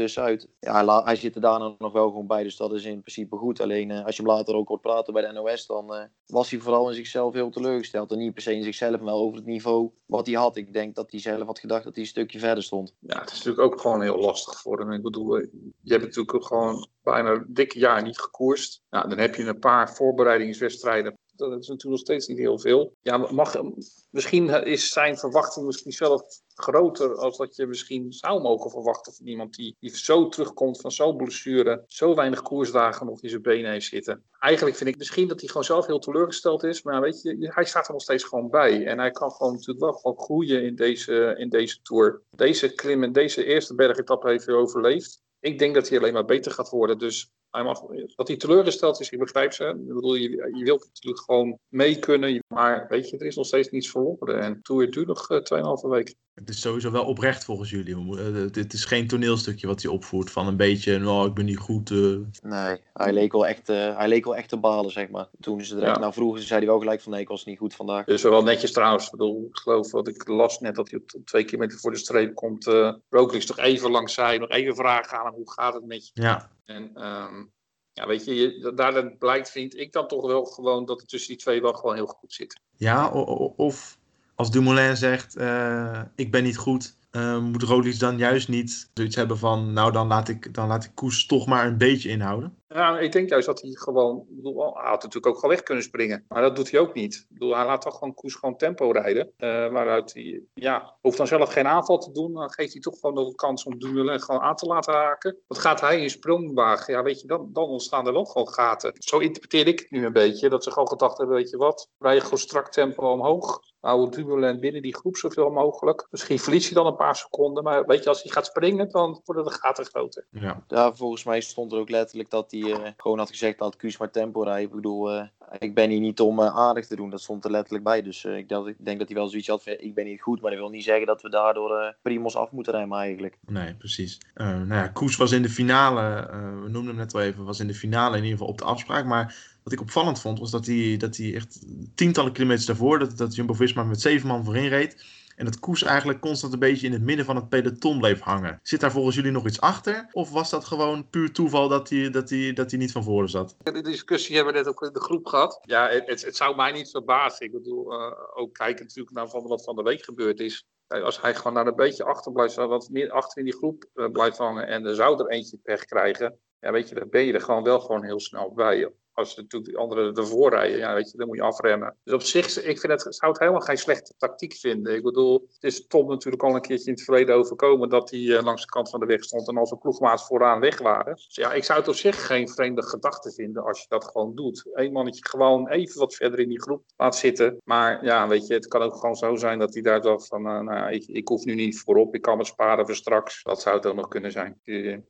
Ja, 0.59 1.03
hij, 1.03 1.15
zit 1.15 1.35
er 1.35 1.41
daarna 1.41 1.75
nog 1.77 1.91
wel 1.91 2.07
gewoon 2.07 2.27
bij, 2.27 2.43
dus 2.43 2.57
dat 2.57 2.73
is 2.73 2.85
in 2.85 2.99
principe 3.01 3.35
goed. 3.35 3.61
Alleen 3.61 3.89
uh, 3.89 4.05
als 4.05 4.15
je 4.15 4.21
hem 4.23 4.31
later 4.31 4.55
ook 4.55 4.67
hoort 4.67 4.81
praten 4.81 5.13
bij 5.13 5.27
de 5.27 5.31
NOS, 5.31 5.65
dan 5.65 5.95
uh, 5.95 6.03
was 6.25 6.51
hij 6.51 6.59
vooral 6.59 6.89
in 6.89 6.95
zichzelf 6.95 7.33
heel 7.33 7.49
teleurgesteld. 7.49 8.11
En 8.11 8.17
niet 8.17 8.33
per 8.33 8.41
se 8.41 8.55
in 8.55 8.63
zichzelf, 8.63 9.01
maar 9.01 9.13
over 9.13 9.37
het 9.37 9.45
niveau 9.45 9.91
wat 10.05 10.25
hij 10.25 10.35
had. 10.35 10.55
Ik 10.55 10.73
denk 10.73 10.95
dat 10.95 11.11
hij 11.11 11.19
zelf 11.19 11.45
had 11.45 11.59
gedacht 11.59 11.83
dat 11.83 11.93
hij 11.93 12.03
een 12.03 12.09
stukje 12.09 12.39
verder 12.39 12.63
stond. 12.63 12.95
Ja, 12.99 13.19
het 13.19 13.31
is 13.31 13.43
natuurlijk 13.43 13.73
ook 13.73 13.81
gewoon 13.81 14.01
heel 14.01 14.19
lastig 14.19 14.61
voor 14.61 14.79
hem. 14.79 14.91
Ik 14.91 15.01
bedoel, 15.01 15.37
je 15.37 15.91
hebt 15.91 16.03
natuurlijk 16.03 16.33
ook 16.33 16.45
gewoon 16.45 16.87
bijna 17.03 17.31
een 17.31 17.45
dik 17.47 17.73
jaar 17.73 18.03
niet 18.03 18.19
gekoerst. 18.19 18.83
Nou, 18.89 19.09
dan 19.09 19.17
heb 19.17 19.35
je 19.35 19.43
een 19.43 19.59
paar 19.59 19.93
voorbereidingswedstrijden. 19.93 21.17
Dat 21.35 21.49
is 21.49 21.55
natuurlijk 21.55 21.83
nog 21.83 21.99
steeds 21.99 22.27
niet 22.27 22.37
heel 22.37 22.59
veel. 22.59 22.95
Ja, 23.01 23.17
mag, 23.17 23.61
misschien 24.09 24.49
is 24.49 24.89
zijn 24.89 25.17
verwachting 25.17 25.65
misschien 25.65 25.91
zelf 25.91 26.21
groter 26.55 27.15
als 27.15 27.37
dat 27.37 27.55
je 27.55 27.67
misschien 27.67 28.13
zou 28.13 28.41
mogen 28.41 28.71
verwachten 28.71 29.13
van 29.13 29.25
iemand 29.25 29.55
die, 29.55 29.77
zo 29.81 30.29
terugkomt 30.29 30.81
van 30.81 30.91
zo'n 30.91 31.17
blessure, 31.17 31.83
zo 31.87 32.15
weinig 32.15 32.41
koersdagen 32.41 33.05
nog 33.05 33.21
in 33.21 33.29
zijn 33.29 33.41
benen 33.41 33.71
heeft 33.71 33.87
zitten. 33.87 34.23
Eigenlijk 34.39 34.77
vind 34.77 34.89
ik 34.89 34.97
misschien 34.97 35.27
dat 35.27 35.39
hij 35.39 35.47
gewoon 35.47 35.63
zelf 35.63 35.85
heel 35.85 35.99
teleurgesteld 35.99 36.63
is, 36.63 36.81
maar 36.81 37.01
weet 37.01 37.21
je, 37.21 37.51
hij 37.53 37.65
staat 37.65 37.87
er 37.87 37.93
nog 37.93 38.01
steeds 38.01 38.23
gewoon 38.23 38.49
bij. 38.49 38.85
En 38.85 38.99
hij 38.99 39.11
kan 39.11 39.31
gewoon 39.31 39.53
natuurlijk 39.53 39.79
wel 40.03 40.15
groeien 40.15 40.63
in 40.63 40.75
deze, 40.75 41.35
in 41.37 41.49
deze 41.49 41.81
Tour. 41.81 42.21
Deze 42.35 42.73
klim 42.73 43.03
en 43.03 43.11
deze 43.11 43.45
eerste 43.45 43.75
bergetappe 43.75 44.29
heeft 44.29 44.45
hij 44.45 44.55
overleefd. 44.55 45.21
Ik 45.39 45.59
denk 45.59 45.75
dat 45.75 45.89
hij 45.89 45.97
alleen 45.97 46.13
maar 46.13 46.25
beter 46.25 46.51
gaat 46.51 46.69
worden. 46.69 46.97
Dus 46.97 47.31
hij 47.53 47.63
mag, 47.63 47.81
dat 48.15 48.27
hij 48.27 48.37
teleurgesteld 48.37 48.99
is, 48.99 49.09
ik 49.09 49.19
begrijp 49.19 49.53
ze. 49.53 49.63
Ik 49.63 49.93
bedoel, 49.93 50.15
je, 50.15 50.29
je 50.29 50.63
wilt 50.63 50.85
natuurlijk 50.85 51.23
gewoon 51.23 51.57
mee 51.67 51.99
kunnen. 51.99 52.43
Maar 52.47 52.85
weet 52.89 53.09
je, 53.09 53.17
er 53.17 53.25
is 53.25 53.35
nog 53.35 53.45
steeds 53.45 53.69
niets 53.69 53.89
verloren. 53.89 54.41
En 54.41 54.61
Tour 54.61 54.91
duurt 54.91 55.07
nog 55.07 55.29
uh, 55.29 55.37
2,5 55.83 55.89
weken. 55.89 56.15
Het 56.33 56.49
is 56.49 56.61
sowieso 56.61 56.91
wel 56.91 57.05
oprecht 57.05 57.43
volgens 57.43 57.69
jullie. 57.69 58.15
Het 58.51 58.73
is 58.73 58.85
geen 58.85 59.07
toneelstukje 59.07 59.67
wat 59.67 59.81
hij 59.81 59.91
opvoert 59.91 60.31
van 60.31 60.47
een 60.47 60.57
beetje, 60.57 60.99
nou, 60.99 61.27
ik 61.27 61.33
ben 61.33 61.45
niet 61.45 61.57
goed. 61.57 61.89
Uh... 61.89 62.17
Nee, 62.41 62.77
hij 62.93 63.13
leek, 63.13 63.31
wel 63.31 63.47
echt, 63.47 63.69
uh, 63.69 63.97
hij 63.97 64.07
leek 64.07 64.25
wel 64.25 64.35
echt 64.35 64.49
te 64.49 64.57
balen, 64.57 64.91
zeg 64.91 65.09
maar. 65.09 65.27
Toen 65.39 65.65
ze 65.65 65.75
direct 65.75 65.95
ja. 65.95 66.01
naar 66.01 66.13
vroegen, 66.13 66.41
zei 66.41 66.59
hij 66.59 66.69
wel 66.69 66.79
gelijk 66.79 67.01
van 67.01 67.11
nee, 67.11 67.21
ik 67.21 67.27
was 67.27 67.45
niet 67.45 67.57
goed 67.57 67.75
vandaag. 67.75 68.05
Dus 68.05 68.21
wel 68.21 68.43
netjes 68.43 68.71
trouwens. 68.71 69.05
Ik 69.05 69.11
bedoel, 69.11 69.47
ik 69.49 69.57
geloof 69.57 69.91
wat 69.91 70.07
ik 70.07 70.27
las 70.27 70.59
net 70.59 70.75
dat 70.75 70.89
hij 70.89 70.99
op 70.99 71.25
twee 71.25 71.43
kilometer 71.43 71.79
voor 71.79 71.91
de 71.91 71.97
streep 71.97 72.35
komt. 72.35 72.67
Uh, 72.67 72.93
Roglic 73.09 73.43
toch 73.43 73.59
even 73.59 73.91
langs 73.91 74.13
zij, 74.13 74.37
nog 74.37 74.49
even 74.49 74.75
vragen 74.75 75.19
aan 75.19 75.25
hem, 75.25 75.33
hoe 75.33 75.51
gaat 75.51 75.73
het 75.73 75.85
met 75.85 76.07
je? 76.07 76.21
Ja. 76.21 76.51
En 76.65 77.05
um, 77.05 77.51
ja, 77.93 78.07
weet 78.07 78.25
je, 78.25 78.35
je 78.35 78.73
daaruit 78.75 79.17
blijkt, 79.17 79.51
vind 79.51 79.77
ik 79.77 79.91
dan 79.91 80.07
toch 80.07 80.25
wel 80.25 80.45
gewoon 80.45 80.85
dat 80.85 80.99
het 80.99 81.09
tussen 81.09 81.29
die 81.29 81.37
twee 81.37 81.61
wel 81.61 81.73
gewoon 81.73 81.95
heel 81.95 82.05
goed 82.05 82.33
zit. 82.33 82.59
Ja, 82.77 83.09
of 83.55 83.97
als 84.35 84.51
Dumoulin 84.51 84.97
zegt, 84.97 85.37
uh, 85.37 86.01
ik 86.15 86.31
ben 86.31 86.43
niet 86.43 86.57
goed, 86.57 86.97
uh, 87.11 87.39
moet 87.39 87.63
Roglic 87.63 87.99
dan 87.99 88.17
juist 88.17 88.47
niet 88.47 88.89
zoiets 88.93 89.15
hebben 89.15 89.37
van, 89.37 89.73
nou 89.73 89.91
dan 89.91 90.07
laat 90.07 90.29
ik, 90.29 90.53
dan 90.53 90.67
laat 90.67 90.83
ik 90.83 90.91
Koes 90.93 91.25
toch 91.25 91.45
maar 91.45 91.67
een 91.67 91.77
beetje 91.77 92.09
inhouden? 92.09 92.57
Ja, 92.73 92.99
ik 92.99 93.11
denk 93.11 93.29
juist 93.29 93.45
dat 93.45 93.61
hij 93.61 93.71
gewoon. 93.71 94.25
Bedoel, 94.29 94.73
hij 94.73 94.89
had 94.89 95.03
natuurlijk 95.03 95.27
ook 95.27 95.35
gewoon 95.35 95.55
weg 95.55 95.63
kunnen 95.63 95.83
springen. 95.83 96.25
Maar 96.27 96.41
dat 96.41 96.55
doet 96.55 96.71
hij 96.71 96.79
ook 96.79 96.93
niet. 96.93 97.15
Ik 97.15 97.25
bedoel, 97.29 97.55
hij 97.55 97.65
laat 97.65 97.81
toch 97.81 97.97
gewoon 97.97 98.13
Koes 98.13 98.35
gewoon 98.35 98.57
tempo 98.57 98.91
rijden. 98.91 99.31
Uh, 99.37 99.71
waaruit 99.71 100.13
hij. 100.13 100.43
Ja, 100.53 100.95
hoeft 101.01 101.17
dan 101.17 101.27
zelf 101.27 101.53
geen 101.53 101.67
aanval 101.67 101.97
te 101.97 102.11
doen. 102.11 102.33
Dan 102.33 102.51
geeft 102.51 102.73
hij 102.73 102.81
toch 102.81 102.99
gewoon 102.99 103.15
nog 103.15 103.27
een 103.27 103.35
kans 103.35 103.63
om 103.63 103.79
Dumoulin 103.79 104.21
gewoon 104.21 104.41
aan 104.41 104.55
te 104.55 104.65
laten 104.65 104.93
raken. 104.93 105.37
Wat 105.47 105.57
gaat 105.57 105.81
hij 105.81 106.01
in 106.01 106.09
sprongwagen? 106.09 106.93
Ja, 106.93 107.03
weet 107.03 107.21
je, 107.21 107.27
dan, 107.27 107.49
dan 107.53 107.63
ontstaan 107.63 108.07
er 108.07 108.15
ook 108.15 108.29
gewoon 108.29 108.49
gaten. 108.49 108.93
Zo 108.97 109.17
interpreteer 109.17 109.67
ik 109.67 109.79
het 109.79 109.91
nu 109.91 110.05
een 110.05 110.13
beetje. 110.13 110.49
Dat 110.49 110.63
ze 110.63 110.71
gewoon 110.71 110.87
gedacht 110.87 111.17
hebben: 111.17 111.35
weet 111.35 111.49
je 111.49 111.57
wat, 111.57 111.89
rij 111.99 112.15
je 112.15 112.21
gewoon 112.21 112.39
strak 112.39 112.71
tempo 112.71 113.11
omhoog. 113.11 113.59
Hou 113.83 114.09
Dumoulin 114.09 114.59
binnen 114.59 114.81
die 114.81 114.95
groep 114.95 115.17
zoveel 115.17 115.49
mogelijk. 115.49 116.07
Misschien 116.09 116.39
verlies 116.39 116.69
je 116.69 116.75
dan 116.75 116.85
een 116.85 116.95
paar 116.95 117.15
seconden. 117.15 117.63
Maar 117.63 117.85
weet 117.85 118.03
je, 118.03 118.09
als 118.09 118.23
hij 118.23 118.31
gaat 118.31 118.45
springen, 118.45 118.89
dan 118.89 119.21
worden 119.25 119.43
de 119.43 119.51
gaten 119.51 119.85
groter. 119.85 120.25
Ja, 120.29 120.63
ja 120.67 120.93
volgens 120.93 121.23
mij 121.23 121.41
stond 121.41 121.71
er 121.71 121.79
ook 121.79 121.89
letterlijk 121.89 122.29
dat 122.29 122.51
hij 122.51 122.62
uh, 122.67 122.87
gewoon 122.97 123.17
had 123.17 123.29
gezegd 123.29 123.59
dat 123.59 123.75
Kuus 123.75 123.97
maar 123.97 124.11
tempo 124.11 124.41
rijden. 124.41 124.63
Ik 124.63 124.75
bedoel, 124.75 125.15
uh, 125.15 125.23
ik 125.59 125.73
ben 125.73 125.89
hier 125.89 125.99
niet 125.99 126.19
om 126.19 126.39
uh, 126.39 126.55
aardig 126.55 126.87
te 126.87 126.95
doen. 126.95 127.09
Dat 127.09 127.21
stond 127.21 127.45
er 127.45 127.51
letterlijk 127.51 127.83
bij. 127.83 128.01
Dus 128.01 128.25
ik, 128.25 128.51
ik, 128.51 128.75
denk 128.77 128.99
dat 128.99 129.07
hij 129.07 129.17
wel 129.17 129.27
zoiets 129.27 129.47
had 129.47 129.63
van, 129.63 129.75
ik 129.77 129.93
ben 129.93 130.05
niet 130.05 130.21
goed. 130.21 130.41
Maar 130.41 130.51
dat 130.51 130.59
wil 130.59 130.69
niet 130.69 130.83
zeggen 130.83 131.05
dat 131.05 131.21
we 131.21 131.29
daardoor 131.29 131.95
Primos 132.01 132.35
af 132.35 132.51
moeten 132.51 132.73
rijden 132.73 132.93
eigenlijk. 132.93 133.37
Nee, 133.45 133.73
precies. 133.73 134.17
nou 134.33 134.67
ja, 134.67 134.87
Koes 134.87 135.15
was 135.15 135.31
in 135.31 135.41
de 135.41 135.49
finale, 135.49 136.27
we 136.63 136.69
noemden 136.69 136.87
hem 136.87 136.95
net 136.95 137.13
wel 137.13 137.21
even, 137.21 137.45
was 137.45 137.59
in 137.59 137.67
de 137.67 137.73
finale 137.73 138.17
in 138.17 138.23
ieder 138.23 138.37
geval 138.37 138.51
op 138.51 138.57
de 138.57 138.63
afspraak. 138.63 139.05
Maar 139.05 139.51
wat 139.63 139.73
ik 139.73 139.81
opvallend 139.81 140.19
vond, 140.19 140.39
was 140.39 140.51
dat 140.51 140.65
hij, 140.65 140.97
dat 140.97 141.17
hij 141.17 141.35
echt 141.35 141.65
tientallen 141.95 142.31
kilometers 142.31 142.65
daarvoor, 142.65 142.99
dat, 142.99 143.17
dat 143.17 143.35
Jumbo-Visma 143.35 143.83
met 143.83 144.01
zeven 144.01 144.27
man 144.27 144.43
voorin 144.43 144.67
reed. 144.67 145.05
En 145.35 145.45
dat 145.45 145.59
Koes 145.59 145.83
eigenlijk 145.83 146.19
constant 146.19 146.53
een 146.53 146.59
beetje 146.59 146.87
in 146.87 146.93
het 146.93 147.01
midden 147.01 147.25
van 147.25 147.35
het 147.35 147.49
peloton 147.49 147.99
bleef 147.99 148.19
hangen. 148.19 148.59
Zit 148.63 148.79
daar 148.79 148.91
volgens 148.91 149.15
jullie 149.15 149.31
nog 149.31 149.45
iets 149.45 149.61
achter? 149.61 150.07
Of 150.11 150.29
was 150.29 150.49
dat 150.49 150.65
gewoon 150.65 151.09
puur 151.09 151.31
toeval 151.31 151.67
dat 151.67 151.89
hij, 151.89 152.09
dat 152.09 152.29
hij, 152.29 152.53
dat 152.53 152.71
hij 152.71 152.79
niet 152.79 152.91
van 152.91 153.03
voren 153.03 153.29
zat? 153.29 153.55
De 153.63 153.81
discussie 153.81 154.35
hebben 154.35 154.53
we 154.53 154.59
net 154.59 154.67
ook 154.67 154.81
in 154.81 154.93
de 154.93 155.01
groep 155.01 155.25
gehad. 155.25 155.59
Ja, 155.61 155.89
het, 155.89 156.25
het, 156.25 156.35
zou 156.35 156.55
mij 156.55 156.71
niet 156.71 156.89
verbazen. 156.89 157.45
Ik 157.45 157.51
bedoel, 157.51 157.93
uh, 157.93 158.11
ook 158.33 158.53
kijken 158.53 158.85
natuurlijk 158.85 159.15
naar 159.15 159.29
van 159.29 159.47
wat 159.47 159.63
van 159.63 159.75
de 159.75 159.83
week 159.83 160.03
gebeurd 160.03 160.39
is. 160.39 160.65
Als 160.87 161.21
hij 161.21 161.35
gewoon 161.35 161.53
naar 161.53 161.67
een 161.67 161.75
beetje 161.75 162.03
achter 162.03 162.31
blijft, 162.31 162.55
wat 162.55 162.89
meer 162.89 163.11
achter 163.11 163.37
in 163.37 163.43
die 163.43 163.57
groep 163.57 163.89
uh, 163.95 164.09
blijft 164.11 164.37
hangen 164.37 164.67
en 164.67 164.85
er 164.85 164.95
zou 164.95 165.19
er 165.19 165.29
eentje 165.29 165.57
pech 165.57 165.85
krijgen, 165.85 166.39
ja, 166.59 166.71
weet 166.71 166.89
je, 166.89 166.95
dan 166.95 167.09
ben 167.09 167.23
je 167.23 167.33
er 167.33 167.41
gewoon 167.41 167.63
wel 167.63 167.79
gewoon 167.79 168.03
heel 168.03 168.19
snel 168.19 168.53
bij 168.53 168.91
als 169.13 169.35
natuurlijk 169.35 169.71
de 169.71 169.77
anderen 169.77 170.13
ervoor 170.13 170.49
rijden, 170.49 170.77
ja, 170.77 170.93
weet 170.93 171.11
je, 171.11 171.17
dan 171.17 171.27
moet 171.27 171.37
je 171.37 171.43
afremmen. 171.43 171.95
Dus 172.03 172.13
op 172.13 172.21
zich, 172.21 172.63
ik 172.63 172.79
vind 172.79 173.03
het, 173.03 173.15
zou 173.15 173.31
het 173.31 173.39
helemaal 173.39 173.61
geen 173.61 173.77
slechte 173.77 174.13
tactiek 174.17 174.53
vinden. 174.53 174.95
Ik 174.95 175.03
bedoel, 175.03 175.47
het 175.53 175.63
is 175.63 175.87
Tom 175.87 176.07
natuurlijk 176.07 176.43
al 176.43 176.55
een 176.55 176.61
keertje 176.61 176.87
in 176.87 176.93
het 176.93 177.03
verleden 177.03 177.35
overkomen 177.35 177.89
dat 177.89 178.09
hij 178.09 178.19
uh, 178.19 178.41
langs 178.41 178.61
de 178.61 178.67
kant 178.67 178.89
van 178.89 178.99
de 178.99 179.05
weg 179.05 179.23
stond 179.23 179.47
en 179.47 179.57
al 179.57 179.67
zijn 179.67 179.79
ploegmaats 179.79 180.25
vooraan 180.25 180.59
weg 180.59 180.81
waren. 180.81 181.15
Dus 181.15 181.35
ja, 181.35 181.53
ik 181.53 181.63
zou 181.63 181.79
het 181.79 181.87
op 181.87 181.95
zich 181.95 182.25
geen 182.25 182.49
vreemde 182.49 182.83
gedachte 182.83 183.31
vinden 183.31 183.63
als 183.63 183.81
je 183.81 183.85
dat 183.89 184.05
gewoon 184.05 184.35
doet. 184.35 184.65
Eén 184.73 184.91
mannetje 184.91 185.27
gewoon 185.27 185.69
even 185.69 185.99
wat 185.99 186.15
verder 186.15 186.39
in 186.39 186.49
die 186.49 186.61
groep 186.61 186.83
laat 186.97 187.15
zitten. 187.15 187.61
Maar 187.63 188.05
ja, 188.05 188.27
weet 188.27 188.47
je, 188.47 188.53
het 188.53 188.67
kan 188.67 188.81
ook 188.81 188.95
gewoon 188.95 189.15
zo 189.15 189.35
zijn 189.35 189.59
dat 189.59 189.73
hij 189.73 189.81
daar 189.81 190.01
dacht 190.01 190.27
van, 190.27 190.47
uh, 190.47 190.59
nou, 190.59 190.91
ik, 190.91 191.03
ik 191.07 191.27
hoef 191.27 191.45
nu 191.45 191.55
niet 191.55 191.79
voorop, 191.79 192.15
ik 192.15 192.21
kan 192.21 192.37
me 192.37 192.45
sparen 192.45 192.85
voor 192.85 192.95
straks. 192.95 193.43
Dat 193.43 193.61
zou 193.61 193.75
het 193.75 193.85
ook 193.85 193.95
nog 193.95 194.07
kunnen 194.07 194.31
zijn. 194.31 194.59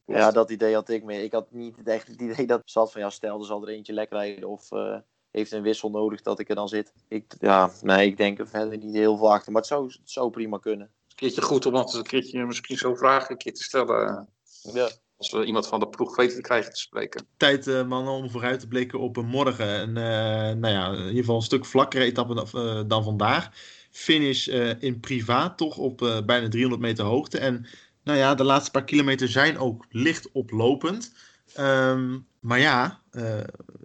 Ja, 0.05 0.31
dat 0.31 0.51
idee 0.51 0.73
had 0.73 0.89
ik 0.89 1.03
meer. 1.03 1.23
Ik 1.23 1.31
had 1.31 1.51
niet 1.51 1.75
echt 1.83 2.07
het 2.07 2.21
idee 2.21 2.47
dat 2.47 2.61
zat 2.65 2.91
van, 2.91 3.01
ja, 3.01 3.09
stel, 3.09 3.39
er 3.39 3.45
zal 3.45 3.61
er 3.61 3.73
eentje 3.73 3.92
lekker 3.93 4.17
rijden 4.17 4.49
of 4.49 4.71
uh, 4.71 4.97
heeft 5.31 5.51
een 5.51 5.61
wissel 5.61 5.89
nodig 5.89 6.21
dat 6.21 6.39
ik 6.39 6.49
er 6.49 6.55
dan 6.55 6.67
zit. 6.67 6.93
Ik, 7.07 7.33
ja, 7.39 7.71
nee, 7.81 8.07
ik 8.07 8.17
denk 8.17 8.39
er 8.39 8.47
verder 8.47 8.77
niet 8.77 8.95
heel 8.95 9.17
veel 9.17 9.33
achter, 9.33 9.51
maar 9.51 9.61
het 9.61 9.69
zou, 9.69 9.85
het 9.85 10.11
zou 10.11 10.29
prima 10.29 10.57
kunnen. 10.57 10.87
Een 10.87 11.15
keertje 11.15 11.41
goed 11.41 11.65
om 11.65 11.75
altijd 11.75 11.95
een 11.95 12.03
keertje 12.03 12.45
misschien 12.45 12.77
zo'n 12.77 12.97
vraag 12.97 13.29
een 13.29 13.37
keer 13.37 13.53
te 13.53 13.63
stellen. 13.63 14.29
Ja. 14.73 14.89
Als 15.17 15.31
we 15.31 15.45
iemand 15.45 15.67
van 15.67 15.79
de 15.79 15.87
ploeg 15.87 16.15
weten 16.15 16.35
te 16.35 16.41
krijgen 16.41 16.73
te 16.73 16.79
spreken. 16.79 17.27
Tijd, 17.37 17.67
uh, 17.67 17.85
mannen, 17.85 18.13
om 18.13 18.29
vooruit 18.29 18.59
te 18.59 18.67
blikken 18.67 18.99
op 18.99 19.17
een 19.17 19.25
morgen. 19.25 19.67
En, 19.67 19.89
uh, 19.89 20.59
nou 20.59 20.67
ja, 20.67 20.91
in 20.91 20.99
ieder 20.99 21.15
geval 21.15 21.35
een 21.35 21.41
stuk 21.41 21.65
vlakkere 21.65 22.03
etappe 22.03 22.33
dan, 22.33 22.87
dan 22.87 23.03
vandaag. 23.03 23.49
Finish 23.91 24.47
in 24.79 24.99
privaat, 24.99 25.57
toch 25.57 25.77
op 25.77 25.97
bijna 26.25 26.47
300 26.47 26.81
meter 26.81 27.05
hoogte. 27.05 27.37
En 27.37 27.65
nou 28.03 28.17
ja, 28.17 28.35
de 28.35 28.43
laatste 28.43 28.71
paar 28.71 28.83
kilometer 28.83 29.27
zijn 29.27 29.57
ook 29.57 29.85
licht 29.89 30.31
oplopend. 30.31 31.13
Um, 31.59 32.27
maar 32.43 32.59
ja, 32.59 33.01
uh, 33.11 33.39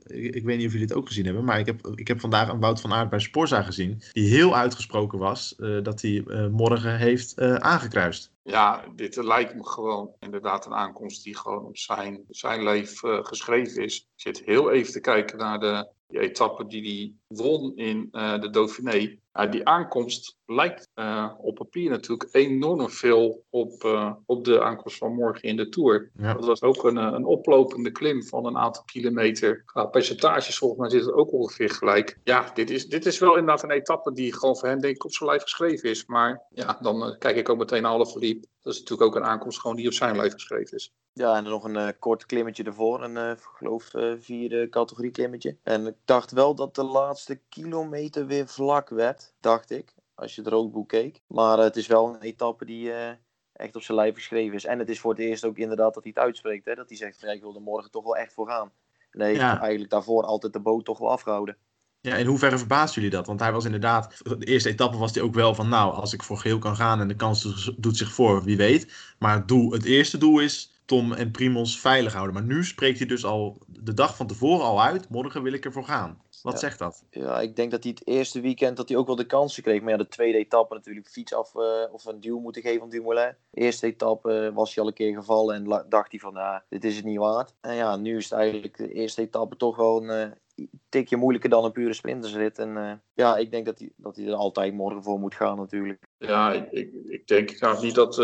ik, 0.07 0.45
weet 0.45 0.57
niet 0.57 0.67
of 0.67 0.73
jullie 0.73 0.87
het 0.87 0.95
ook 0.95 1.07
gezien 1.07 1.25
hebben, 1.25 1.45
maar 1.45 1.59
ik 1.59 1.67
heb, 1.67 1.87
ik 1.95 2.09
heb 2.09 2.21
vandaag 2.21 2.49
een 2.49 2.61
Wout 2.61 2.81
van 2.81 2.93
Aert 2.93 3.11
bij 3.11 3.19
Sporza 3.19 3.63
gezien, 3.63 4.03
die 4.13 4.29
heel 4.29 4.57
uitgesproken 4.57 5.19
was 5.19 5.55
uh, 5.59 5.83
dat 5.83 6.03
hij 6.03 6.25
uh, 6.27 6.47
morgen 6.49 6.99
heeft 6.99 7.41
aangekruist. 7.41 8.33
Ja, 8.43 8.85
dit 8.95 9.17
lijkt 9.17 9.55
me 9.55 9.67
gewoon 9.67 10.11
inderdaad 10.19 10.67
een 10.67 10.75
aankomst 10.75 11.25
die 11.25 11.37
gewoon 11.37 11.65
op 11.65 11.77
zijn, 11.77 12.25
zijn 12.29 12.63
leven 12.63 13.27
geschreven 13.27 13.85
is. 13.85 13.97
Ik 13.97 14.07
zit 14.15 14.43
heel 14.45 14.71
even 14.71 14.93
te 14.93 15.01
kijken 15.01 15.39
naar 15.39 15.61
de, 15.61 15.89
die 16.07 16.21
etappe 16.21 16.67
die 16.67 16.83
hij 16.83 17.37
won 17.39 17.77
in 17.77 18.09
de 18.11 18.49
Dauphiné. 18.51 19.19
Die 19.47 19.67
aankomst 19.67 20.37
lijkt 20.47 20.89
uh, 20.95 21.33
op 21.39 21.55
papier 21.55 21.91
natuurlijk 21.91 22.29
enorm 22.33 22.91
veel 22.91 23.45
op, 23.51 23.85
uh, 23.85 24.13
op 24.27 24.45
de 24.45 24.63
aankomst 24.63 24.99
van 24.99 25.15
morgen 25.15 25.43
in 25.43 25.57
de 25.57 25.69
Tour. 25.69 26.11
Ja. 26.19 26.35
Dat 26.35 26.45
was 26.45 26.63
ook 26.63 26.85
een, 26.85 26.97
een 26.97 27.25
oplopende 27.25 27.91
klim 27.91 28.23
van 28.23 28.47
een 28.47 28.57
aantal 28.57 28.83
kilometer. 28.85 29.63
Qua 29.65 29.85
percentages 29.85 30.59
volgens 30.59 30.81
mij 30.81 30.91
zit 30.91 31.05
het 31.05 31.15
ook 31.15 31.33
ongeveer 31.33 31.71
gelijk. 31.71 32.19
Ja, 32.25 32.51
dit 32.55 32.71
is, 32.71 32.89
dit 32.89 33.07
is 33.07 33.19
wel 33.19 33.37
inderdaad 33.37 33.63
een 33.63 33.71
etappe 33.71 34.13
die 34.13 34.33
gewoon 34.33 34.57
voor 34.57 34.69
hem 34.69 34.81
denk 34.81 34.95
ik 34.95 35.05
op 35.05 35.13
zijn 35.13 35.29
lijf 35.29 35.43
geschreven 35.43 35.91
is. 35.91 36.07
Maar 36.07 36.43
ja, 36.51 36.79
dan 36.81 37.09
uh, 37.09 37.19
kijk 37.19 37.37
ik 37.37 37.49
ook 37.49 37.59
meteen 37.59 37.83
naar 37.83 37.93
alle 37.93 38.07
verliep. 38.07 38.45
Dat 38.63 38.73
is 38.73 38.79
natuurlijk 38.79 39.09
ook 39.09 39.17
een 39.17 39.29
aankomst 39.29 39.61
gewoon 39.61 39.77
die 39.77 39.87
op 39.87 39.93
zijn 39.93 40.17
lijf 40.17 40.33
geschreven 40.33 40.77
is. 40.77 40.93
Ja, 41.13 41.37
en 41.37 41.45
dan 41.45 41.53
nog 41.53 41.65
een 41.65 41.99
kort 41.99 42.27
klimmetje 42.27 42.63
ervoor. 42.63 43.03
Een, 43.03 43.39
geloof 43.39 43.91
vierde 44.19 44.69
categorie 44.69 45.11
klimmetje. 45.11 45.57
En 45.63 45.87
ik 45.87 45.95
dacht 46.05 46.33
wel 46.33 46.55
dat 46.55 46.75
de 46.75 46.85
laatste 46.85 47.41
kilometer 47.49 48.27
weer 48.27 48.47
vlak 48.47 48.89
werd, 48.89 49.28
dacht 49.41 49.71
ik 49.71 49.95
als 50.15 50.35
je 50.35 50.41
het 50.41 50.51
roodboek 50.51 50.89
keek. 50.89 51.21
Maar 51.27 51.59
het 51.59 51.77
is 51.77 51.87
wel 51.87 52.15
een 52.15 52.21
etappe 52.21 52.65
die 52.65 52.89
uh, 52.89 53.11
echt 53.53 53.77
op 53.77 53.83
zijn 53.83 53.99
lijf 53.99 54.15
geschreven 54.15 54.55
is. 54.55 54.65
En 54.65 54.79
het 54.79 54.89
is 54.89 55.01
voor 55.01 55.11
het 55.11 55.21
eerst 55.21 55.45
ook 55.45 55.59
inderdaad 55.59 55.95
dat 55.95 56.03
hij 56.03 56.13
het 56.15 56.25
uitspreekt. 56.25 56.65
Hè? 56.65 56.75
Dat 56.75 56.89
hij 56.89 56.99
zegt 56.99 57.21
ja, 57.21 57.29
ik 57.29 57.43
wil 57.43 57.55
er 57.55 57.61
morgen 57.61 57.91
toch 57.91 58.05
wel 58.05 58.17
echt 58.17 58.33
voor 58.33 58.49
gaan. 58.49 58.73
En 59.11 59.21
hij 59.21 59.29
heeft 59.29 59.41
eigenlijk 59.41 59.91
daarvoor 59.91 60.25
altijd 60.25 60.53
de 60.53 60.61
boot 60.61 60.85
toch 60.85 60.99
wel 60.99 61.11
afgehouden. 61.11 61.57
Ja, 62.01 62.17
in 62.17 62.27
hoeverre 62.27 62.59
verbaast 62.59 62.95
jullie 62.95 63.11
dat? 63.11 63.27
Want 63.27 63.41
hij 63.41 63.53
was 63.53 63.65
inderdaad, 63.65 64.21
de 64.39 64.47
eerste 64.47 64.69
etappe 64.69 64.97
was 64.97 65.15
hij 65.15 65.23
ook 65.23 65.35
wel 65.35 65.55
van, 65.55 65.69
nou, 65.69 65.95
als 65.95 66.13
ik 66.13 66.23
voor 66.23 66.39
geheel 66.39 66.59
kan 66.59 66.77
gaan 66.77 67.01
en 67.01 67.09
de 67.09 67.17
kans 67.17 67.73
doet 67.77 67.97
zich 67.97 68.13
voor, 68.13 68.43
wie 68.43 68.57
weet. 68.57 69.15
Maar 69.19 69.35
het, 69.35 69.49
doel, 69.49 69.73
het 69.73 69.85
eerste 69.85 70.19
doel 70.19 70.39
is 70.39 70.81
Tom 70.85 71.13
en 71.13 71.31
Primos 71.31 71.81
veilig 71.81 72.13
houden. 72.13 72.35
Maar 72.35 72.45
nu 72.45 72.65
spreekt 72.65 72.99
hij 72.99 73.07
dus 73.07 73.25
al 73.25 73.59
de 73.67 73.95
dag 73.95 74.17
van 74.17 74.27
tevoren 74.27 74.65
al 74.65 74.83
uit, 74.83 75.09
morgen 75.09 75.43
wil 75.43 75.53
ik 75.53 75.65
ervoor 75.65 75.85
gaan. 75.85 76.23
Wat 76.43 76.53
ja. 76.53 76.59
zegt 76.59 76.79
dat? 76.79 77.05
Ja, 77.11 77.41
ik 77.41 77.57
denk 77.57 77.71
dat 77.71 77.83
hij 77.83 77.93
het 77.99 78.07
eerste 78.07 78.41
weekend 78.41 78.77
dat 78.77 78.89
hij 78.89 78.99
ook 78.99 79.07
wel 79.07 79.17
de 79.17 79.27
kansen 79.27 79.63
kreeg. 79.63 79.81
Maar 79.81 79.91
ja, 79.91 79.97
de 79.97 80.09
tweede 80.09 80.39
etappe 80.39 80.75
natuurlijk 80.75 81.09
fiets 81.09 81.35
af 81.35 81.55
uh, 81.55 81.63
of 81.93 82.05
een 82.05 82.21
duw 82.21 82.39
moeten 82.39 82.63
geven 82.63 82.83
aan 82.83 82.89
Dumoulin. 82.89 83.35
De 83.51 83.61
eerste 83.61 83.87
etappe 83.87 84.47
uh, 84.49 84.55
was 84.55 84.75
hij 84.75 84.83
al 84.83 84.89
een 84.89 84.95
keer 84.95 85.15
gevallen 85.15 85.55
en 85.55 85.85
dacht 85.89 86.11
hij 86.11 86.21
van, 86.21 86.33
nou, 86.33 86.61
dit 86.69 86.85
is 86.85 86.97
het 86.97 87.05
niet 87.05 87.19
waard. 87.19 87.55
En 87.61 87.75
ja, 87.75 87.97
nu 87.97 88.17
is 88.17 88.25
het 88.25 88.33
eigenlijk 88.33 88.77
de 88.77 88.93
eerste 88.93 89.23
etappe 89.23 89.57
toch 89.57 89.77
wel 89.77 90.03
een 90.03 90.35
uh, 90.57 90.67
tikje 90.89 91.17
moeilijker 91.17 91.51
dan 91.51 91.65
een 91.65 91.73
pure 91.73 91.93
sprintersrit. 91.93 92.59
En 92.59 93.03
ja, 93.15 93.37
ik 93.37 93.51
denk 93.51 93.67
dat 93.67 93.79
hij, 93.79 93.93
dat 93.97 94.17
hij 94.17 94.27
er 94.27 94.35
altijd 94.35 94.75
morgen 94.75 95.03
voor 95.03 95.19
moet 95.19 95.35
gaan 95.35 95.57
natuurlijk. 95.57 96.03
Ja, 96.19 96.53
ik, 96.53 96.71
ik, 96.71 96.93
ik 97.07 97.27
denk 97.27 97.61
nou, 97.61 97.85
niet 97.85 97.95
dat, 97.95 98.15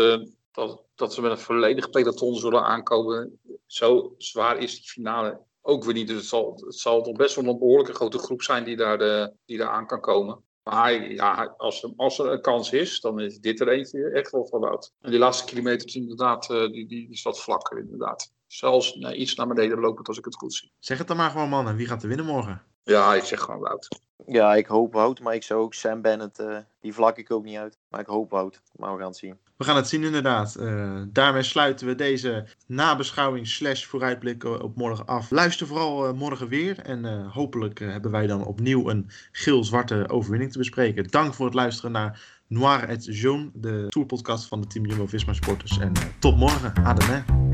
dat, 0.51 0.83
dat 0.95 1.13
ze 1.13 1.21
met 1.21 1.31
een 1.31 1.37
volledig 1.37 1.89
peloton 1.89 2.35
zullen 2.35 2.63
aankomen. 2.63 3.39
Zo 3.65 4.15
zwaar 4.17 4.57
is 4.57 4.75
die 4.75 4.89
finale 4.89 5.41
ook 5.65 5.83
weer 5.83 5.93
niet. 5.93 6.07
Dus 6.07 6.17
het 6.17 6.25
zal, 6.25 6.61
het 6.65 6.75
zal 6.75 7.01
toch 7.01 7.15
best 7.15 7.35
wel 7.35 7.45
een 7.45 7.59
behoorlijke 7.59 7.93
grote 7.93 8.17
groep 8.17 8.41
zijn 8.41 8.63
die 8.63 8.75
daar, 8.75 8.97
de, 8.97 9.33
die 9.45 9.57
daar 9.57 9.69
aan 9.69 9.87
kan 9.87 10.01
komen. 10.01 10.43
Maar 10.63 11.11
ja, 11.11 11.53
als, 11.57 11.93
als 11.95 12.19
er 12.19 12.31
een 12.31 12.41
kans 12.41 12.71
is, 12.71 12.99
dan 12.99 13.19
is 13.19 13.39
dit 13.39 13.59
er 13.59 13.67
eentje 13.67 14.09
echt 14.09 14.31
wel 14.31 14.45
van 14.45 14.59
Wout. 14.59 14.93
En 15.01 15.11
die 15.11 15.19
laatste 15.19 15.45
kilometers 15.45 15.95
inderdaad, 15.95 16.47
die, 16.47 16.71
die, 16.71 16.87
die 16.87 17.09
is 17.09 17.21
wat 17.21 17.41
vlakker 17.41 17.79
inderdaad. 17.79 18.33
Zelfs 18.47 18.95
iets 18.95 19.35
naar 19.35 19.47
beneden 19.47 19.79
lopend 19.79 20.07
als 20.07 20.17
ik 20.17 20.25
het 20.25 20.35
goed 20.35 20.53
zie. 20.53 20.71
Zeg 20.79 20.97
het 20.97 21.07
dan 21.07 21.17
maar 21.17 21.29
gewoon 21.29 21.49
mannen, 21.49 21.75
wie 21.75 21.87
gaat 21.87 22.01
er 22.01 22.07
winnen 22.07 22.25
morgen? 22.25 22.74
Ja, 22.85 23.13
ik 23.13 23.23
zeg 23.23 23.39
gewoon 23.39 23.59
Wout. 23.59 23.87
Ja, 24.27 24.55
ik 24.55 24.65
hoop 24.65 24.93
Wout, 24.93 25.19
maar 25.19 25.35
ik 25.35 25.43
zou 25.43 25.61
ook 25.61 25.73
Sam 25.73 26.01
Bennett, 26.01 26.39
uh, 26.39 26.57
die 26.81 26.93
vlak 26.93 27.17
ik 27.17 27.31
ook 27.31 27.43
niet 27.43 27.57
uit. 27.57 27.77
Maar 27.89 27.99
ik 27.99 28.07
hoop 28.07 28.29
Wout, 28.31 28.61
maar 28.75 28.91
we 28.91 28.97
gaan 28.97 29.07
het 29.07 29.17
zien. 29.17 29.37
We 29.57 29.63
gaan 29.63 29.75
het 29.75 29.87
zien 29.87 30.03
inderdaad. 30.03 30.55
Uh, 30.59 31.01
daarmee 31.07 31.43
sluiten 31.43 31.87
we 31.87 31.95
deze 31.95 32.47
nabeschouwing 32.67 33.47
slash 33.47 33.85
vooruitblikken 33.85 34.61
op 34.61 34.75
morgen 34.75 35.05
af. 35.05 35.31
Luister 35.31 35.67
vooral 35.67 36.07
uh, 36.07 36.13
morgen 36.13 36.47
weer 36.47 36.79
en 36.79 37.25
hopelijk 37.25 37.79
hebben 37.79 38.11
wij 38.11 38.27
dan 38.27 38.45
opnieuw 38.45 38.89
een 38.89 39.09
geel-zwarte 39.31 40.09
overwinning 40.09 40.51
te 40.51 40.57
bespreken. 40.57 41.07
Dank 41.07 41.33
voor 41.33 41.45
het 41.45 41.55
luisteren 41.55 41.91
naar 41.91 42.41
Noir 42.47 42.83
et 42.89 43.05
Jaune, 43.05 43.49
de 43.53 43.85
tourpodcast 43.87 44.47
van 44.47 44.61
de 44.61 44.67
Team 44.67 44.85
Jumbo-Visma 44.85 45.33
Sporters. 45.33 45.79
En 45.79 45.91
tot 46.19 46.37
morgen. 46.37 46.73
Adem. 46.83 47.44